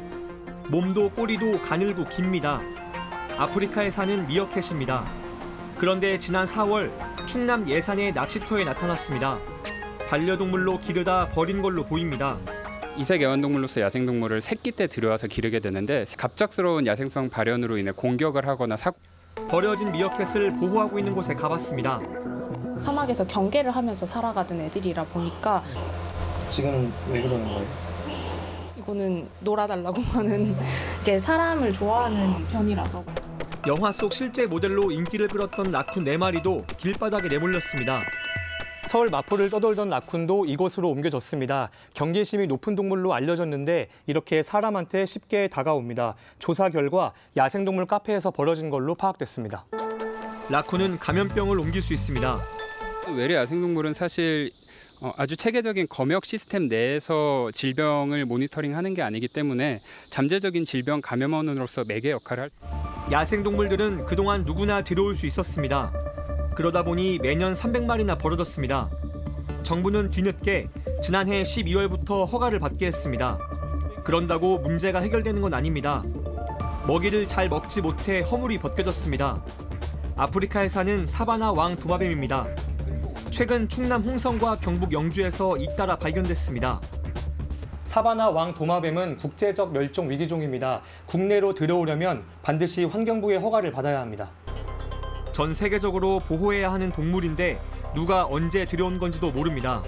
몸도 0.70 1.10
꼬리도 1.10 1.60
가늘고 1.62 2.08
깁니다. 2.08 2.60
아프리카에 3.38 3.92
사는 3.92 4.26
미어캣입니다. 4.26 5.04
그런데 5.78 6.18
지난 6.18 6.46
4월 6.46 6.90
충남 7.28 7.68
예산의 7.68 8.12
낚시터에 8.12 8.64
나타났습니다. 8.64 9.38
반려동물로 10.08 10.80
기르다 10.80 11.28
버린 11.28 11.62
걸로 11.62 11.84
보입니다. 11.84 12.38
이색 12.96 13.22
애완동물로서 13.22 13.80
야생동물을 13.80 14.40
새끼 14.40 14.72
때 14.72 14.88
들여와서 14.88 15.28
기르게 15.28 15.60
되는데 15.60 16.04
갑작스러운 16.18 16.86
야생성 16.86 17.30
발현으로 17.30 17.78
인해 17.78 17.92
공격을 17.92 18.48
하거나 18.48 18.76
사 18.76 18.92
버려진 19.48 19.92
미어캣을 19.92 20.52
보호하고 20.56 20.98
있는 20.98 21.14
곳에 21.14 21.34
가봤습니다. 21.34 22.00
사막에서 22.78 23.26
경계를 23.26 23.70
하면서 23.70 24.06
살아가던 24.06 24.60
애들이라 24.60 25.04
보니까 25.04 25.62
지금 26.50 26.92
왜 27.10 27.22
그러는 27.22 27.44
거예요? 27.46 27.66
이거는 28.78 29.28
놀아달라고 29.40 30.00
하는 30.02 30.56
게 31.04 31.18
사람을 31.18 31.72
좋아하는 31.72 32.46
편이라서 32.48 33.04
영화 33.66 33.90
속 33.92 34.12
실제 34.12 34.44
모델로 34.46 34.90
인기를 34.90 35.28
끌었던 35.28 35.72
라쿤 35.72 36.04
4마리도 36.04 36.76
길바닥에 36.76 37.28
내몰렸습니다. 37.28 38.00
서울 38.86 39.08
마포를 39.08 39.50
떠돌던 39.50 39.90
라쿤도 39.90 40.48
이곳으로 40.48 40.88
옮겨졌습니다. 40.90 41.70
경계심이 41.94 42.46
높은 42.46 42.74
동물로 42.74 43.12
알려졌는데 43.14 43.88
이렇게 44.06 44.42
사람한테 44.42 45.06
쉽게 45.06 45.48
다가옵니다. 45.48 46.14
조사 46.38 46.68
결과 46.68 47.12
야생동물 47.36 47.86
카페에서 47.86 48.30
벌어진 48.30 48.70
걸로 48.70 48.94
파악됐습니다. 48.94 49.66
라쿤은 50.48 50.98
감염병을 51.00 51.58
옮길 51.58 51.82
수 51.82 51.92
있습니다. 51.94 52.38
외래 53.16 53.34
야생동물은 53.34 53.94
사실 53.94 54.50
어, 55.02 55.12
아주 55.16 55.36
체계적인 55.36 55.88
검역 55.90 56.24
시스템 56.24 56.68
내에서 56.68 57.50
질병을 57.52 58.24
모니터링하는 58.26 58.94
게 58.94 59.02
아니기 59.02 59.28
때문에 59.28 59.78
잠재적인 60.10 60.64
질병 60.64 61.00
감염원으로서 61.02 61.84
매개 61.88 62.10
역할을 62.10 62.44
할 62.44 62.50
야생동물들은 63.10 64.06
그동안 64.06 64.44
누구나 64.44 64.82
들어올 64.82 65.16
수 65.16 65.26
있었습니다. 65.26 65.92
그러다 66.54 66.84
보니 66.84 67.18
매년 67.20 67.52
300마리나 67.52 68.16
벌어졌습니다. 68.16 68.86
정부는 69.64 70.10
뒤늦게 70.10 70.68
지난해 71.02 71.42
12월부터 71.42 72.30
허가를 72.30 72.60
받게 72.60 72.86
했습니다. 72.86 73.38
그런다고 74.04 74.58
문제가 74.58 75.00
해결되는 75.00 75.42
건 75.42 75.52
아닙니다. 75.52 76.04
먹이를 76.86 77.26
잘 77.26 77.48
먹지 77.48 77.80
못해 77.80 78.20
허물이 78.20 78.58
벗겨졌습니다. 78.58 79.42
아프리카에 80.16 80.68
사는 80.68 81.04
사바나 81.04 81.52
왕 81.52 81.74
도마뱀입니다. 81.76 82.46
최근 83.30 83.68
충남 83.68 84.02
홍성과 84.02 84.60
경북 84.60 84.92
영주에서 84.92 85.56
잇따라 85.56 85.96
발견됐습니다. 85.96 86.80
사바나 87.82 88.30
왕 88.30 88.54
도마뱀은 88.54 89.18
국제적 89.18 89.72
멸종 89.72 90.08
위기종입니다. 90.08 90.82
국내로 91.06 91.54
들어오려면 91.54 92.22
반드시 92.42 92.84
환경부의 92.84 93.40
허가를 93.40 93.72
받아야 93.72 94.00
합니다. 94.00 94.30
전 95.34 95.52
세계적으로 95.52 96.20
보호해야 96.20 96.72
하는 96.72 96.92
동물인데 96.92 97.60
누가 97.92 98.24
언제 98.24 98.64
들여온 98.64 99.00
건지도 99.00 99.32
모릅니다. 99.32 99.82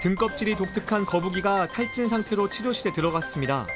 등껍질이 0.00 0.54
독특한 0.54 1.04
거북이가 1.04 1.66
탈진 1.66 2.08
상태로 2.08 2.48
치료실에 2.48 2.92
들어갔습니다. 2.92 3.66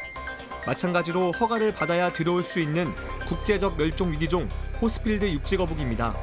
마찬가지로 0.64 1.32
허가를 1.32 1.74
받아야 1.74 2.12
들어올 2.12 2.44
수 2.44 2.60
있는 2.60 2.88
국제적 3.28 3.76
멸종 3.76 4.12
위기종 4.12 4.48
호스필드 4.80 5.28
육지거북입니다. 5.32 6.14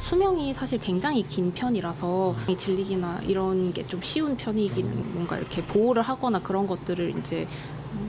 수명이 0.00 0.54
사실 0.54 0.78
굉장히 0.78 1.22
긴 1.26 1.52
편이라서 1.52 2.34
이 2.48 2.56
질리기나 2.56 3.20
이런 3.24 3.74
게 3.74 3.82
좀 3.86 4.00
쉬운 4.00 4.38
편이기는 4.38 5.12
뭔가 5.12 5.36
이렇게 5.36 5.62
보호를 5.62 6.00
하거나 6.02 6.40
그런 6.40 6.66
것들을 6.66 7.10
이제 7.18 7.46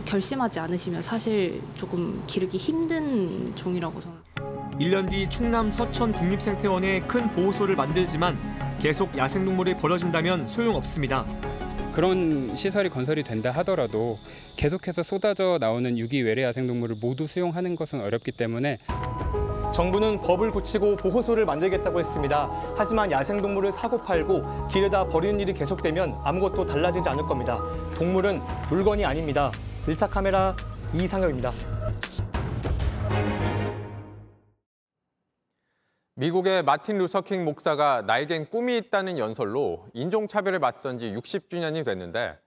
결심하지 0.06 0.60
않으시면 0.60 1.02
사실 1.02 1.62
조금 1.76 2.24
기르기 2.28 2.58
힘든 2.58 3.56
종이라고 3.56 4.00
저는. 4.00 4.18
1년 4.80 5.10
뒤 5.10 5.30
충남 5.30 5.70
서천 5.70 6.14
국립생태원에 6.14 7.02
큰 7.02 7.30
보호소를 7.32 7.76
만들지만 7.76 8.38
계속 8.80 9.18
야생동물이 9.18 9.76
벌어진다면 9.76 10.48
소용없습니다. 10.48 11.26
그런 11.94 12.56
시설이 12.56 12.90
건설이 12.90 13.24
된다 13.24 13.52
하더라도 13.52 14.18
계속해서 14.56 15.04
쏟아져 15.04 15.58
나오는 15.60 15.98
유기 15.98 16.22
외래 16.22 16.44
야생동물을 16.44 16.96
모두 17.02 17.28
수용하는 17.28 17.76
것은 17.76 18.02
어렵기 18.02 18.32
때문에 18.32 18.78
정부는 19.74 20.20
법을 20.22 20.52
고치고 20.52 20.98
보호소를 20.98 21.46
만들겠다고 21.46 22.00
했습니다. 22.00 22.50
하지만 22.76 23.12
야생동물을 23.12 23.72
사고 23.72 23.98
팔고 23.98 24.68
길에다 24.68 25.08
버리는 25.08 25.40
일이 25.40 25.54
계속되면 25.54 26.20
아무것도 26.24 26.66
달라지지 26.66 27.08
않을 27.10 27.24
겁니다. 27.24 27.60
동물은 27.96 28.42
물건이 28.70 29.06
아닙니다. 29.06 29.52
1차 29.90 30.08
카메라 30.08 30.56
이상엽입니다. 30.94 31.52
미국의 36.14 36.64
마틴 36.64 36.98
루서킹 37.00 37.44
목사가 37.44 38.04
나에겐 38.04 38.50
꿈이 38.50 38.78
있다는 38.78 39.18
연설로 39.18 39.88
인종차별에 39.94 40.60
맞선 40.60 41.00
지 41.00 41.14
60주년이 41.16 41.86
됐는데 41.86 42.38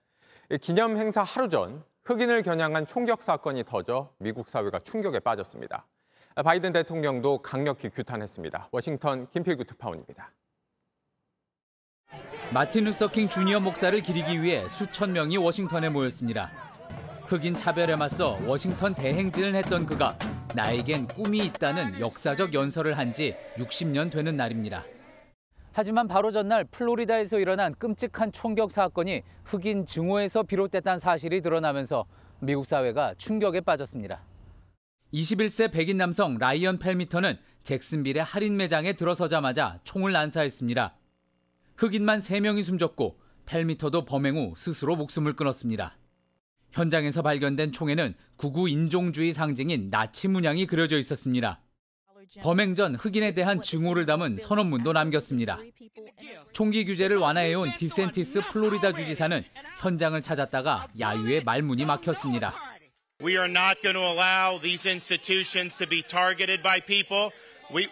기념 0.61 0.97
행사 0.97 1.23
하루 1.23 1.49
전 1.49 1.83
흑인을 2.05 2.43
겨냥한 2.43 2.85
총격 2.85 3.21
사건이 3.21 3.63
터져 3.65 4.13
미국 4.19 4.47
사회가 4.47 4.79
충격에 4.79 5.19
빠졌습니다. 5.19 5.85
바이든 6.35 6.71
대통령도 6.71 7.39
강력히 7.39 7.89
규탄했습니다. 7.89 8.69
워싱턴 8.71 9.27
김필구 9.31 9.65
특파원입니다. 9.65 10.31
마틴 12.53 12.85
루서킹 12.85 13.29
주니어 13.29 13.59
목사를 13.59 13.99
기리기 13.99 14.41
위해 14.43 14.67
수천 14.69 15.11
명이 15.13 15.37
워싱턴에 15.37 15.89
모였습니다. 15.89 16.72
흑인 17.33 17.55
차별에 17.55 17.95
맞서 17.95 18.39
워싱턴 18.45 18.93
대행진을 18.93 19.55
했던 19.55 19.87
그가 19.87 20.15
나에겐 20.53 21.07
꿈이 21.07 21.39
있다는 21.39 21.99
역사적 21.99 22.53
연설을 22.53 22.95
한 22.95 23.11
지 23.11 23.33
60년 23.55 24.11
되는 24.11 24.37
날입니다. 24.37 24.83
하지만 25.71 26.07
바로 26.07 26.29
전날 26.31 26.63
플로리다에서 26.63 27.39
일어난 27.39 27.73
끔찍한 27.73 28.33
총격 28.33 28.71
사건이 28.71 29.23
흑인 29.45 29.87
증오에서 29.87 30.43
비롯됐다는 30.43 30.99
사실이 30.99 31.41
드러나면서 31.41 32.03
미국 32.39 32.67
사회가 32.67 33.15
충격에 33.17 33.61
빠졌습니다. 33.61 34.21
21세 35.11 35.71
백인 35.71 35.97
남성 35.97 36.37
라이언 36.37 36.77
펠미터는 36.77 37.39
잭슨빌의 37.63 38.23
할인 38.23 38.57
매장에 38.57 38.93
들어서자마자 38.93 39.79
총을 39.85 40.11
난사했습니다. 40.11 40.95
흑인만 41.77 42.19
3명이 42.19 42.63
숨졌고 42.63 43.17
펠미터도 43.47 44.05
범행 44.05 44.35
후 44.37 44.53
스스로 44.55 44.95
목숨을 44.95 45.35
끊었습니다. 45.35 45.97
현장에서 46.73 47.21
발견된 47.21 47.71
총에는 47.71 48.15
구구 48.35 48.67
인종주의 48.67 49.31
상징인 49.31 49.89
나치 49.89 50.27
문양이 50.27 50.65
그려져 50.65 50.97
있었습니다. 50.97 51.61
범행 52.41 52.73
전 52.73 52.95
흑인에 52.95 53.33
대한 53.33 53.61
증오를 53.61 54.05
담은 54.05 54.37
선언문도 54.37 54.91
남겼습니다. 54.93 55.59
총기 56.51 56.83
규제를 56.83 57.17
완화해온 57.17 57.69
디센티스 57.77 58.41
플로리다 58.51 58.91
주지사는 58.93 59.43
현장을 59.81 60.19
찾았다가 60.21 60.87
야유의 60.99 61.43
말문이 61.43 61.85
막혔습니다. 61.85 62.53
We 63.23 63.37
are 63.37 63.49
not 63.49 63.81
going 63.81 63.93
to 63.93 64.01
allow 64.01 64.59
these 64.59 64.89
institutions 64.89 65.77
to 65.77 65.87
be 65.87 66.01
targeted 66.01 66.63
by 66.63 66.81
people. 66.81 67.29
We 67.73 67.87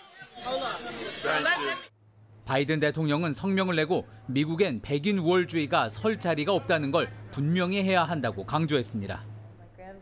바이든 2.46 2.80
대통령은 2.80 3.34
성명을 3.34 3.76
내고 3.76 4.08
미국엔 4.28 4.82
백인 4.82 5.20
우월주의가 5.20 5.90
설 5.90 6.20
자리가 6.20 6.52
없다는 6.52 6.92
걸 6.92 7.10
분명히 7.32 7.84
해야 7.84 8.04
한다고 8.04 8.46
강조했습니다. 8.46 9.24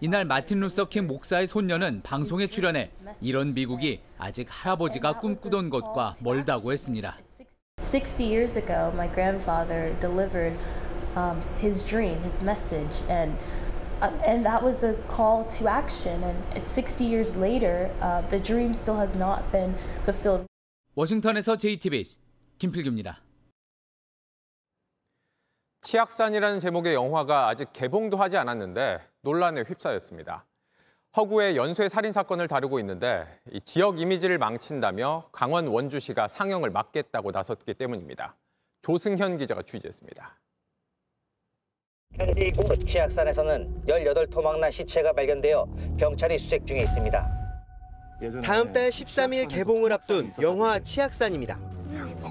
이날 0.01 0.25
마틴 0.25 0.61
루서 0.61 0.87
킹 0.89 1.07
목사의 1.07 1.47
손녀는 1.47 2.01
방송에 2.03 2.47
출연해 2.47 2.89
이런 3.21 3.53
미국이 3.53 3.99
아직 4.17 4.47
할아버지가 4.49 5.19
꿈꾸던 5.19 5.69
것과 5.69 6.13
멀다고 6.21 6.71
했습니다. 6.71 7.17
60 7.79 8.23
years 8.23 8.57
ago, 8.57 8.91
my 8.93 9.07
grandfather 9.07 9.93
delivered 9.99 10.55
um, 11.15 11.41
his 11.59 11.83
dream, 11.83 12.21
his 12.23 12.41
message, 12.43 13.01
and 13.09 13.33
uh, 14.01 14.11
and 14.23 14.45
that 14.45 14.63
was 14.63 14.83
a 14.83 14.93
call 15.07 15.43
to 15.57 15.67
action. 15.67 16.23
And 16.23 16.67
60 16.67 17.03
years 17.03 17.35
later, 17.35 17.89
uh, 18.01 18.21
the 18.29 18.39
dream 18.39 18.73
still 18.73 18.97
has 18.99 19.15
not 19.17 19.51
been 19.51 19.75
fulfilled. 20.05 20.45
워싱턴에서 20.95 21.57
JTBC 21.57 22.17
김필규입니다. 22.59 23.21
치악산이라는 25.81 26.59
제목의 26.59 26.93
영화가 26.93 27.47
아직 27.47 27.71
개봉도 27.73 28.17
하지 28.17 28.37
않았는데 28.37 28.99
논란에 29.21 29.61
휩싸였습니다. 29.61 30.45
허구의 31.17 31.57
연쇄 31.57 31.89
살인 31.89 32.11
사건을 32.11 32.47
다루고 32.47 32.79
있는데 32.79 33.25
이 33.51 33.59
지역 33.61 33.99
이미지를 33.99 34.37
망친다며 34.37 35.29
강원 35.31 35.67
원주시가 35.67 36.27
상영을 36.27 36.69
막겠다고 36.69 37.31
나섰기 37.31 37.73
때문입니다. 37.73 38.35
조승현 38.81 39.37
기자가 39.37 39.61
취재했습니다. 39.63 40.39
현지 42.13 42.51
곳 42.55 42.87
치악산에서는 42.87 43.85
18토막난 43.87 44.71
시체가 44.71 45.13
발견되어 45.13 45.67
경찰이 45.97 46.37
수색 46.37 46.67
중에 46.67 46.79
있습니다. 46.79 47.39
다음 48.43 48.73
달 48.73 48.89
13일 48.89 49.47
개봉을 49.49 49.93
앞둔 49.93 50.31
영화 50.41 50.79
치악산입니다. 50.79 51.78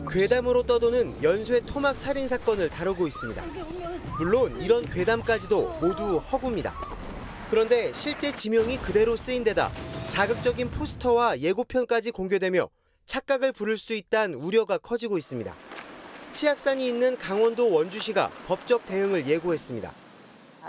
괴담으로 0.07 0.63
떠도는 0.63 1.23
연쇄 1.23 1.61
토막 1.61 1.97
살인 1.97 2.29
사건을 2.29 2.69
다루고 2.69 3.07
있습니다. 3.07 3.43
물론 4.19 4.61
이런 4.61 4.85
괴담까지도 4.85 5.79
모두 5.81 6.19
허구입니다. 6.19 6.75
그런데 7.51 7.93
실제 7.95 8.35
지명이 8.35 8.79
그대로 8.79 9.17
쓰인 9.17 9.45
데다 9.45 9.71
자극적인 10.11 10.71
포스터와 10.71 11.39
예고편까지 11.39 12.11
공개되며 12.11 12.69
착각을 13.07 13.53
부를 13.53 13.79
수 13.79 13.95
있다는 13.95 14.35
우려가 14.39 14.77
커지고 14.79 15.17
있습니다. 15.17 15.55
치악산이 16.33 16.87
있는 16.87 17.17
강원도 17.17 17.73
원주시가 17.73 18.31
법적 18.47 18.87
대응을 18.87 19.27
예고했습니다. 19.27 19.91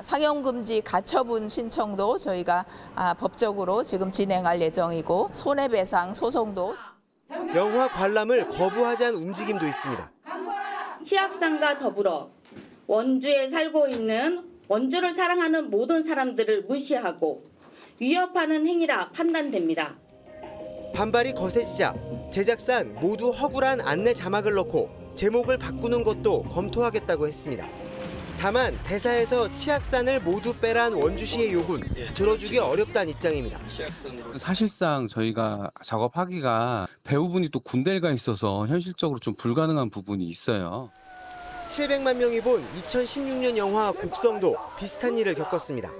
상영금지 0.01 0.82
가처분 0.82 1.47
신청도 1.49 2.17
저희가 2.19 2.65
아, 2.95 3.13
법적으로 3.13 3.84
지금 3.84 4.11
진행할 4.11 4.61
예정이고 4.61 5.30
손해배상 5.32 6.13
소송도 6.13 6.75
영화 7.55 7.88
관람을 7.88 8.49
거부하자는 8.49 9.15
움직임도 9.19 9.65
있습니다. 9.65 10.11
치악산과 11.03 11.77
더불어 11.77 12.32
원주에 12.88 13.47
살고 13.47 13.88
있는 13.88 14.43
원주를 14.67 15.13
사랑하는 15.13 15.69
모든 15.69 16.03
사람들을 16.03 16.63
무시하고 16.63 17.49
위협하는 17.99 18.65
행위라 18.65 19.09
판단됩니다. 19.11 19.95
반발이 20.93 21.34
거세지자 21.34 21.95
제작산 22.32 22.95
모두 22.95 23.30
허구란 23.30 23.82
안내 23.82 24.13
자막을 24.13 24.53
넣고 24.53 24.89
제목을 25.15 25.57
바꾸는 25.57 26.03
것도 26.03 26.43
검토하겠다고 26.43 27.27
했습니다. 27.27 27.67
다만 28.39 28.73
대사에서 28.85 29.53
치악산을 29.53 30.21
모두 30.21 30.55
빼란 30.57 30.93
원주시의 30.93 31.51
요구는 31.51 31.85
들어주기 32.13 32.57
어렵다는 32.57 33.11
입장입니다. 33.11 33.59
사실상 34.37 35.09
저희가 35.09 35.69
작업하기가 35.83 36.87
배우분이 37.03 37.49
또 37.49 37.59
군대에 37.59 37.99
가 37.99 38.11
있어서 38.11 38.65
현실적으로 38.67 39.19
좀 39.19 39.35
불가능한 39.35 39.89
부분이 39.89 40.25
있어요. 40.25 40.89
700만 41.67 42.15
명이 42.15 42.39
본 42.39 42.63
2016년 42.77 43.57
영화 43.57 43.91
곡성도 43.91 44.55
비슷한 44.79 45.17
일을 45.17 45.35
겪었습니다. 45.35 45.91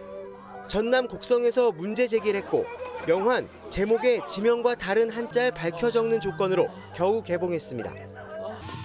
전남 0.70 1.10
곡성에서 1.10 1.74
문제 1.74 2.08
제기를 2.08 2.40
했고 2.40 2.66
영화는 3.10 3.50
제목에 3.70 4.22
지명과 4.30 4.76
다른 4.76 5.10
한자를 5.10 5.52
밝혀 5.52 5.92
적는 5.92 6.22
조건으로 6.22 6.70
겨우 6.96 7.22
개봉했습니다. 7.22 7.94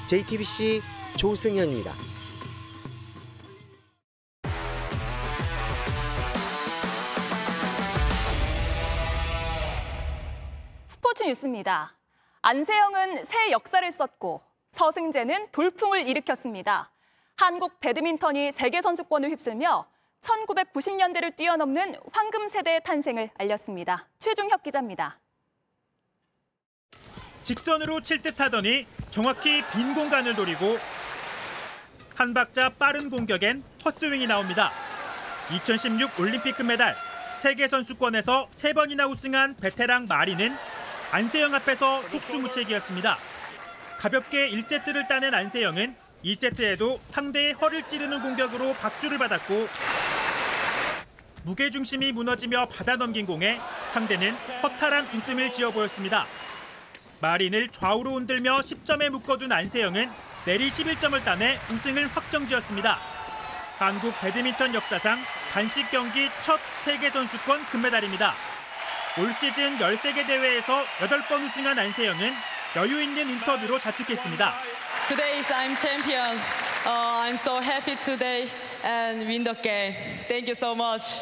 JTBC 0.08 0.82
조승현입니다. 1.16 2.13
스포츠 11.04 11.22
뉴스입니다. 11.24 11.94
안세영은 12.40 13.26
새 13.26 13.50
역사를 13.50 13.92
썼고 13.92 14.40
서승재는 14.70 15.48
돌풍을 15.52 16.08
일으켰습니다. 16.08 16.90
한국 17.36 17.78
배드민턴이 17.78 18.52
세계 18.52 18.80
선수권을 18.80 19.28
휩쓸며 19.32 19.86
1990년대를 20.22 21.36
뛰어넘는 21.36 21.96
황금 22.10 22.48
세대의 22.48 22.82
탄생을 22.84 23.28
알렸습니다. 23.36 24.08
최중혁 24.18 24.62
기자입니다. 24.62 25.20
직선으로 27.42 28.00
칠 28.00 28.22
듯 28.22 28.40
하더니 28.40 28.86
정확히 29.10 29.62
빈 29.74 29.94
공간을 29.94 30.34
노리고 30.34 30.78
한 32.14 32.32
박자 32.32 32.70
빠른 32.78 33.10
공격엔 33.10 33.62
헛스윙이 33.84 34.26
나옵니다. 34.26 34.70
2016 35.54 36.18
올림픽 36.18 36.56
금메달, 36.56 36.94
세계 37.40 37.68
선수권에서 37.68 38.48
세 38.54 38.72
번이나 38.72 39.06
우승한 39.06 39.56
베테랑 39.56 40.06
마리는 40.08 40.56
안세영 41.14 41.54
앞에서 41.54 42.02
속수무책이었습니다. 42.08 43.18
가볍게 44.00 44.50
1세트를 44.50 45.06
따낸 45.06 45.32
안세영은 45.32 45.94
2세트에도 46.24 46.98
상대의 47.10 47.52
허를 47.52 47.86
찌르는 47.86 48.20
공격으로 48.20 48.72
박수를 48.74 49.18
받았고 49.18 49.68
무게 51.44 51.70
중심이 51.70 52.10
무너지며 52.10 52.66
받아넘긴 52.66 53.26
공에 53.26 53.60
상대는 53.92 54.34
허탈한 54.64 55.06
웃음을 55.14 55.52
지어 55.52 55.70
보였습니다. 55.70 56.26
마린을 57.20 57.68
좌우로 57.68 58.14
흔들며 58.14 58.56
10점에 58.56 59.08
묶어둔 59.10 59.52
안세영은 59.52 60.10
내리 60.46 60.68
11점을 60.68 61.24
따내 61.24 61.60
우승을 61.70 62.08
확정지었습니다. 62.08 62.98
한국 63.78 64.20
배드민턴 64.20 64.74
역사상 64.74 65.20
단식 65.52 65.88
경기 65.92 66.28
첫 66.42 66.58
세계 66.84 67.08
선수권 67.10 67.66
금메달입니다. 67.66 68.53
올 69.16 69.32
시즌 69.32 69.78
13개 69.78 70.26
대회에서 70.26 70.82
8번 70.98 71.46
우승한 71.46 71.78
안세영은 71.78 72.32
여유 72.74 73.00
있는 73.00 73.28
인터뷰로 73.30 73.78
자축했습니다. 73.78 74.52
Today 75.06 75.38
is 75.38 75.52
I'm 75.52 75.78
champion. 75.78 76.36
Uh, 76.84 77.22
I'm 77.22 77.34
so 77.34 77.58
happy 77.60 77.94
today 78.00 78.48
and 78.84 79.24
win 79.24 79.44
the 79.44 79.54
game. 79.62 79.94
Thank 80.26 80.48
you 80.48 80.56
so 80.56 80.72
much. 80.72 81.20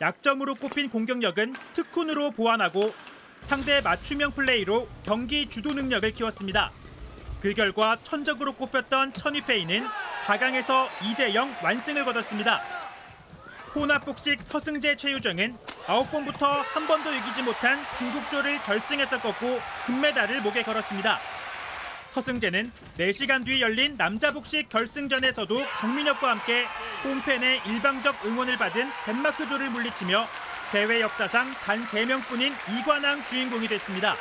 약점으로 0.00 0.54
꼽힌 0.54 0.88
공격력은 0.88 1.56
특훈으로 1.74 2.30
보완하고 2.30 2.94
상대 3.42 3.80
맞춤형 3.80 4.30
플레이로 4.30 4.86
경기 5.04 5.48
주도 5.48 5.72
능력을 5.72 6.08
키웠습니다. 6.12 6.70
그 7.40 7.52
결과 7.52 7.96
천적으로 8.04 8.52
꼽혔던 8.52 9.12
천위페이는 9.12 9.84
4강에서 10.24 10.86
2대0 11.00 11.64
완승을 11.64 12.04
거뒀습니다. 12.04 12.77
혼합복식 13.74 14.40
서승재 14.44 14.96
최유정은 14.96 15.56
9번부터 15.86 16.62
한 16.72 16.86
번도 16.86 17.12
이기지 17.12 17.42
못한 17.42 17.78
중국조를 17.96 18.58
결승에서 18.64 19.20
꺾고 19.20 19.60
금메달을 19.86 20.40
목에 20.42 20.62
걸었습니다. 20.62 21.18
서승재는 22.10 22.72
4시간 22.98 23.44
뒤 23.44 23.60
열린 23.60 23.96
남자 23.96 24.32
복식 24.32 24.68
결승전에서도 24.68 25.64
강민혁과 25.64 26.30
함께 26.30 26.64
홈팬의 27.04 27.60
일방적 27.66 28.24
응원을 28.24 28.56
받은 28.56 28.88
덴마크조를 29.04 29.70
물리치며 29.70 30.26
대회 30.72 31.00
역사상 31.00 31.52
단 31.64 31.84
3명뿐인 31.86 32.52
이관왕 32.80 33.24
주인공이 33.24 33.68
됐습니다. 33.68 34.14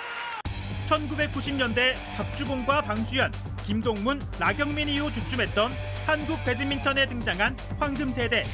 1990년대 0.87 1.95
박주공과 2.15 2.81
방수현, 2.81 3.31
김동문, 3.65 4.21
나경민 4.39 4.87
이후 4.87 5.11
주춤했던 5.11 5.71
한국 6.05 6.43
배드민턴에 6.45 7.05
등장한 7.05 7.57
황금 7.79 8.09
세대. 8.09 8.45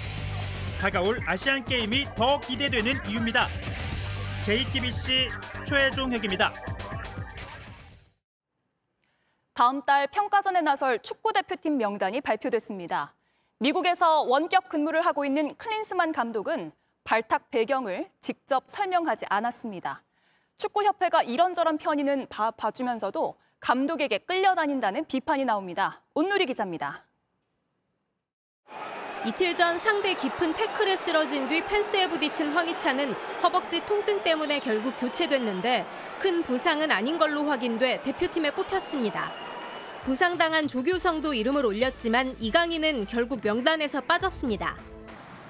다가올 0.84 1.17
아시안 1.25 1.63
게임이 1.63 2.03
더 2.13 2.38
기대되는 2.41 2.91
이유입니다. 3.07 3.47
JTBC 4.43 5.29
최종혁입니다. 5.65 6.51
다음 9.53 9.81
달 9.84 10.07
평가전에 10.07 10.59
나설 10.59 10.99
축구 10.99 11.31
대표팀 11.31 11.77
명단이 11.77 12.19
발표됐습니다. 12.19 13.13
미국에서 13.59 14.23
원격 14.23 14.67
근무를 14.67 15.05
하고 15.05 15.23
있는 15.23 15.55
클린스만 15.55 16.11
감독은 16.11 16.73
발탁 17.05 17.49
배경을 17.49 18.09
직접 18.19 18.65
설명하지 18.67 19.25
않았습니다. 19.29 20.03
축구협회가 20.57 21.23
이런저런 21.23 21.77
편의는 21.77 22.27
봐, 22.27 22.51
봐주면서도 22.51 23.38
감독에게 23.61 24.17
끌려다닌다는 24.17 25.05
비판이 25.05 25.45
나옵니다. 25.45 26.01
온누리 26.13 26.45
기자입니다. 26.45 27.05
이틀 29.26 29.55
전 29.55 29.80
상대 29.80 30.13
깊은 30.15 30.53
태클에 30.53 30.97
쓰러진 30.97 31.47
뒤 31.47 31.63
펜스에 31.63 32.09
부딪힌 32.09 32.49
황희찬은 32.49 33.13
허벅지 33.41 33.80
통증 33.86 34.21
때문에 34.21 34.59
결국 34.59 34.95
교체됐는데 34.99 35.86
큰 36.19 36.43
부상은 36.43 36.91
아닌 36.91 37.17
걸로 37.17 37.45
확인돼 37.45 38.01
대표팀에 38.01 38.51
뽑혔습니다. 38.51 39.32
부상당한 40.03 40.67
조규성도 40.67 41.34
이름을 41.34 41.65
올렸지만 41.65 42.36
이강인은 42.38 43.05
결국 43.05 43.39
명단에서 43.41 44.01
빠졌습니다. 44.01 44.76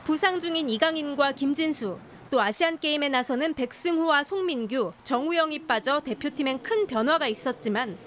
부상 0.03 0.39
중인 0.39 0.69
이강인과 0.69 1.31
김진수, 1.31 1.97
또 2.29 2.41
아시안게임에 2.41 3.09
나서는 3.09 3.55
백승호와 3.55 4.23
송민규, 4.23 4.93
정우영이 5.03 5.65
빠져 5.65 5.99
대표팀엔 6.01 6.61
큰 6.61 6.85
변화가 6.85 7.27
있었지만 7.27 7.97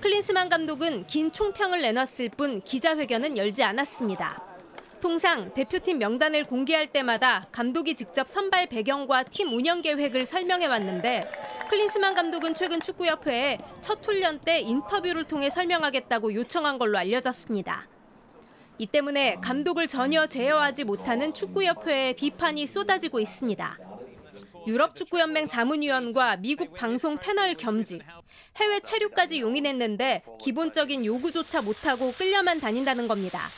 클린스만 0.00 0.48
감독은 0.48 1.06
긴 1.06 1.30
총평을 1.30 1.82
내놨을 1.82 2.30
뿐 2.36 2.60
기자회견은 2.62 3.38
열지 3.38 3.62
않았습니다. 3.62 4.53
통상 5.04 5.52
대표팀 5.52 5.98
명단을 5.98 6.44
공개할 6.44 6.86
때마다 6.86 7.46
감독이 7.52 7.94
직접 7.94 8.26
선발 8.26 8.68
배경과 8.68 9.24
팀 9.24 9.52
운영 9.52 9.82
계획을 9.82 10.24
설명해 10.24 10.64
왔는데 10.64 11.30
클린스만 11.68 12.14
감독은 12.14 12.54
최근 12.54 12.80
축구협회에 12.80 13.58
첫 13.82 14.02
훈련 14.02 14.40
때 14.40 14.60
인터뷰를 14.60 15.24
통해 15.24 15.50
설명하겠다고 15.50 16.32
요청한 16.32 16.78
걸로 16.78 16.96
알려졌습니다. 16.96 17.86
이 18.78 18.86
때문에 18.86 19.36
감독을 19.42 19.88
전혀 19.88 20.26
제어하지 20.26 20.84
못하는 20.84 21.34
축구협회에 21.34 22.14
비판이 22.14 22.66
쏟아지고 22.66 23.20
있습니다. 23.20 23.78
유럽 24.66 24.94
축구연맹 24.94 25.48
자문위원과 25.48 26.38
미국 26.38 26.72
방송 26.72 27.18
패널 27.18 27.52
겸직, 27.52 28.02
해외 28.56 28.80
체류까지 28.80 29.40
용인했는데 29.40 30.22
기본적인 30.40 31.04
요구조차 31.04 31.60
못하고 31.60 32.10
끌려만 32.12 32.58
다닌다는 32.58 33.06
겁니다. 33.06 33.50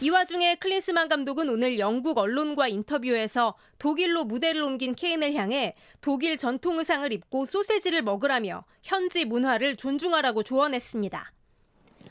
이 0.00 0.10
와중에 0.10 0.54
클린스만 0.54 1.08
감독은 1.08 1.48
오늘 1.48 1.80
영국 1.80 2.18
언론과 2.18 2.68
인터뷰에서 2.68 3.56
독일로 3.80 4.24
무대를 4.24 4.62
옮긴 4.62 4.94
케인을 4.94 5.34
향해 5.34 5.74
독일 6.00 6.36
전통 6.36 6.78
의상을 6.78 7.12
입고 7.12 7.46
소세지를 7.46 8.02
먹으라며 8.02 8.64
현지 8.84 9.24
문화를 9.24 9.74
존중하라고 9.74 10.44
조언했습니다. 10.44 11.32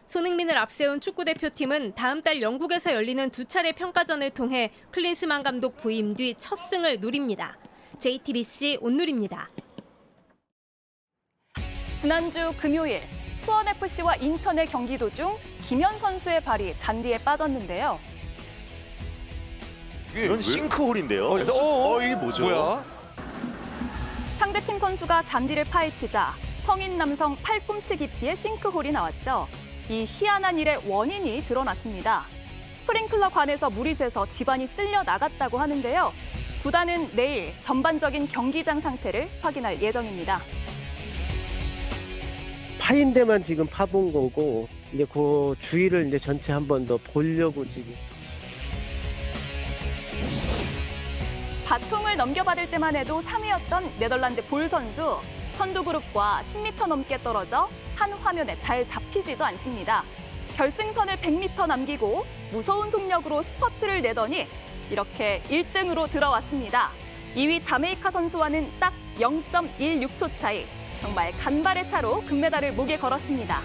손흥민을 0.05 0.57
앞세운 0.57 0.99
축구대표팀은 0.99 1.95
다음 1.95 2.21
달 2.21 2.41
영국에서 2.41 2.93
열리는 2.93 3.29
두 3.29 3.45
차례 3.45 3.71
평가전을 3.71 4.31
통해 4.31 4.73
클린스만 4.91 5.43
감독 5.43 5.77
부임 5.77 6.13
뒤 6.13 6.35
첫 6.37 6.57
승을 6.57 6.99
누립니다. 6.99 7.57
JTBC 7.99 8.79
온누리입니다. 8.81 9.49
지난주 12.01 12.53
금요일 12.59 13.01
수원FC와 13.37 14.17
인천의 14.17 14.65
경기 14.67 14.97
도중 14.97 15.37
김현 15.67 15.99
선수의 15.99 16.39
발이 16.45 16.75
잔디에 16.77 17.17
빠졌는데요. 17.17 17.99
이건 20.15 20.41
싱크홀인데요. 20.41 21.27
어, 21.27 21.35
어, 21.41 21.95
어, 21.95 22.01
이게 22.01 22.15
뭐죠? 22.15 22.43
뭐야? 22.43 22.85
상대팀 24.37 24.79
선수가 24.79 25.23
잔디를 25.23 25.65
파헤치자 25.65 26.35
성인 26.61 26.97
남성 26.97 27.35
팔꿈치 27.43 27.97
깊이의 27.97 28.37
싱크홀이 28.37 28.91
나왔죠. 28.93 29.49
이 29.89 30.05
희한한 30.07 30.57
일의 30.57 30.79
원인이 30.87 31.41
드러났습니다. 31.41 32.23
스프링클러 32.71 33.27
관에서 33.27 33.69
물이 33.69 33.93
새서 33.93 34.25
집안이 34.27 34.67
쓸려 34.67 35.03
나갔다고 35.03 35.57
하는데요. 35.57 36.13
구단은 36.63 37.09
내일 37.13 37.53
전반적인 37.65 38.29
경기장 38.29 38.79
상태를 38.79 39.27
확인할 39.41 39.81
예정입니다. 39.81 40.39
파인 42.79 43.13
데만 43.13 43.43
지금 43.43 43.67
파본 43.67 44.13
거고 44.13 44.69
이제 44.93 45.05
그 45.11 45.55
주위를 45.61 46.07
이제 46.07 46.17
전체 46.19 46.53
한 46.53 46.67
번 46.67 46.85
더 46.85 46.97
보려고 46.97 47.67
지금. 47.69 47.93
바통을 51.65 52.15
넘겨받을 52.15 52.69
때만 52.71 52.95
해도 52.95 53.19
3위였던 53.21 53.97
네덜란드 53.99 54.43
볼 54.45 54.69
선수 54.69 55.19
선두 55.53 55.83
그룹과 55.83 56.41
10m 56.43 56.87
넘게 56.87 57.21
떨어져 57.23 57.67
한 57.95 58.11
화면에 58.13 58.57
잘 58.59 58.87
잡히지도 58.87 59.43
않습니다. 59.43 60.03
결승선을 60.55 61.15
100m 61.15 61.67
남기고 61.67 62.25
무서운 62.51 62.89
속력으로 62.89 63.41
스퍼트를 63.43 64.01
내더니 64.01 64.47
이렇게 64.89 65.41
1등으로 65.49 66.09
들어왔습니다. 66.09 66.91
2위 67.35 67.61
자메이카 67.65 68.09
선수와는 68.09 68.69
딱 68.79 68.93
0.16초 69.19 70.29
차이. 70.39 70.65
정말 71.01 71.31
간발의 71.33 71.89
차로 71.89 72.21
금메달을 72.23 72.71
목에 72.73 72.97
걸었습니다. 72.97 73.61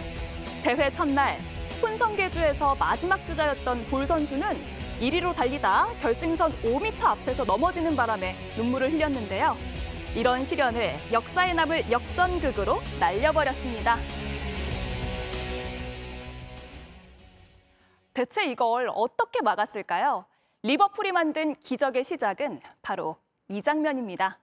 대회 0.62 0.92
첫날 0.92 1.38
혼성계주에서 1.82 2.76
마지막 2.76 3.24
주자였던 3.26 3.86
볼 3.86 4.06
선수는 4.06 4.46
1위로 5.00 5.34
달리다 5.34 5.88
결승선 6.00 6.52
5m 6.62 7.02
앞에서 7.02 7.44
넘어지는 7.44 7.96
바람에 7.96 8.36
눈물을 8.56 8.92
흘렸는데요. 8.92 9.56
이런 10.14 10.44
시련을 10.44 10.94
역사에 11.10 11.52
남을 11.54 11.90
역전극으로 11.90 12.80
날려버렸습니다. 13.00 13.96
대체 18.14 18.44
이걸 18.44 18.88
어떻게 18.94 19.42
막았을까요? 19.42 20.26
리버풀이 20.62 21.10
만든 21.10 21.56
기적의 21.56 22.04
시작은 22.04 22.60
바로 22.82 23.16
이 23.48 23.60
장면입니다. 23.62 24.41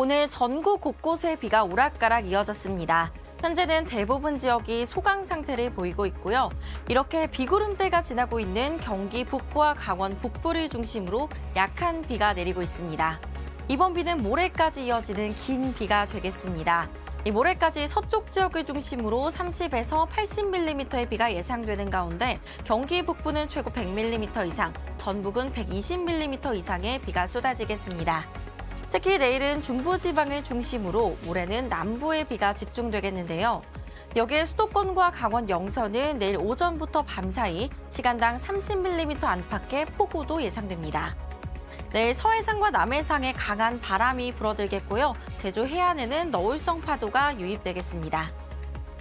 오늘 0.00 0.30
전국 0.30 0.80
곳곳에 0.80 1.34
비가 1.34 1.64
오락가락 1.64 2.28
이어졌습니다. 2.28 3.12
현재는 3.40 3.84
대부분 3.84 4.38
지역이 4.38 4.86
소강 4.86 5.24
상태를 5.24 5.70
보이고 5.70 6.06
있고요. 6.06 6.50
이렇게 6.88 7.26
비구름대가 7.26 8.02
지나고 8.02 8.38
있는 8.38 8.78
경기 8.78 9.24
북부와 9.24 9.74
강원 9.74 10.16
북부를 10.20 10.68
중심으로 10.68 11.28
약한 11.56 12.00
비가 12.02 12.32
내리고 12.32 12.62
있습니다. 12.62 13.20
이번 13.66 13.92
비는 13.92 14.22
모레까지 14.22 14.86
이어지는 14.86 15.34
긴 15.34 15.74
비가 15.74 16.06
되겠습니다. 16.06 16.88
이 17.24 17.32
모레까지 17.32 17.88
서쪽 17.88 18.30
지역을 18.30 18.66
중심으로 18.66 19.32
30에서 19.32 20.08
80mm의 20.10 21.08
비가 21.08 21.34
예상되는 21.34 21.90
가운데 21.90 22.38
경기 22.62 23.02
북부는 23.02 23.48
최고 23.48 23.68
100mm 23.72 24.46
이상, 24.46 24.72
전북은 24.96 25.52
120mm 25.52 26.54
이상의 26.54 27.00
비가 27.00 27.26
쏟아지겠습니다. 27.26 28.47
특히 28.90 29.18
내일은 29.18 29.60
중부지방을 29.60 30.44
중심으로 30.44 31.18
모레는 31.26 31.68
남부에 31.68 32.24
비가 32.24 32.54
집중되겠는데요. 32.54 33.60
여기에 34.16 34.46
수도권과 34.46 35.10
강원 35.10 35.48
영서는 35.50 36.18
내일 36.18 36.38
오전부터 36.38 37.02
밤사이 37.02 37.68
시간당 37.90 38.38
30mm 38.38 39.22
안팎의 39.22 39.86
폭우도 39.96 40.42
예상됩니다. 40.42 41.14
내일 41.92 42.14
서해상과 42.14 42.70
남해상에 42.70 43.32
강한 43.34 43.80
바람이 43.80 44.32
불어들겠고요. 44.32 45.12
제주 45.38 45.64
해안에는 45.64 46.30
너울성 46.30 46.80
파도가 46.80 47.38
유입되겠습니다. 47.38 48.47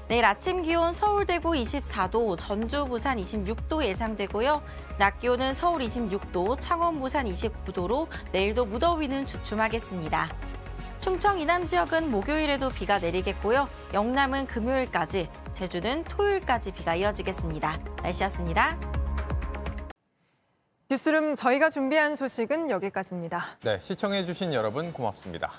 내일 0.08 0.24
아침 0.24 0.64
기온 0.64 0.94
서울 0.94 1.26
대구 1.26 1.52
24도, 1.52 2.38
전주 2.40 2.86
부산 2.86 3.18
26도 3.18 3.84
예상되고요. 3.84 4.64
낮 4.98 5.20
기온은 5.20 5.54
서울 5.54 5.82
26도, 5.82 6.58
창원 6.62 7.02
부산 7.02 7.26
29도로 7.26 8.08
내일도 8.32 8.66
무더위는 8.66 9.26
주춤하겠습니다. 9.26 10.30
충청 11.02 11.40
이남 11.40 11.66
지역은 11.68 12.10
목요일에도 12.10 12.70
비가 12.70 13.00
내리겠고요. 13.00 13.68
영남은 13.94 14.48
금요일까지, 14.48 15.30
제주는 15.54 16.06
토요일까지 16.06 16.72
비가 16.72 16.96
이어지겠습니다. 16.96 17.78
날씨였습니다. 18.02 18.80
뉴스룸 20.90 21.36
저희가 21.36 21.70
준비한 21.70 22.16
소식은 22.16 22.70
여기까지입니다. 22.70 23.44
네, 23.62 23.78
시청해주신 23.82 24.54
여러분 24.54 24.94
고맙습니다. 24.94 25.52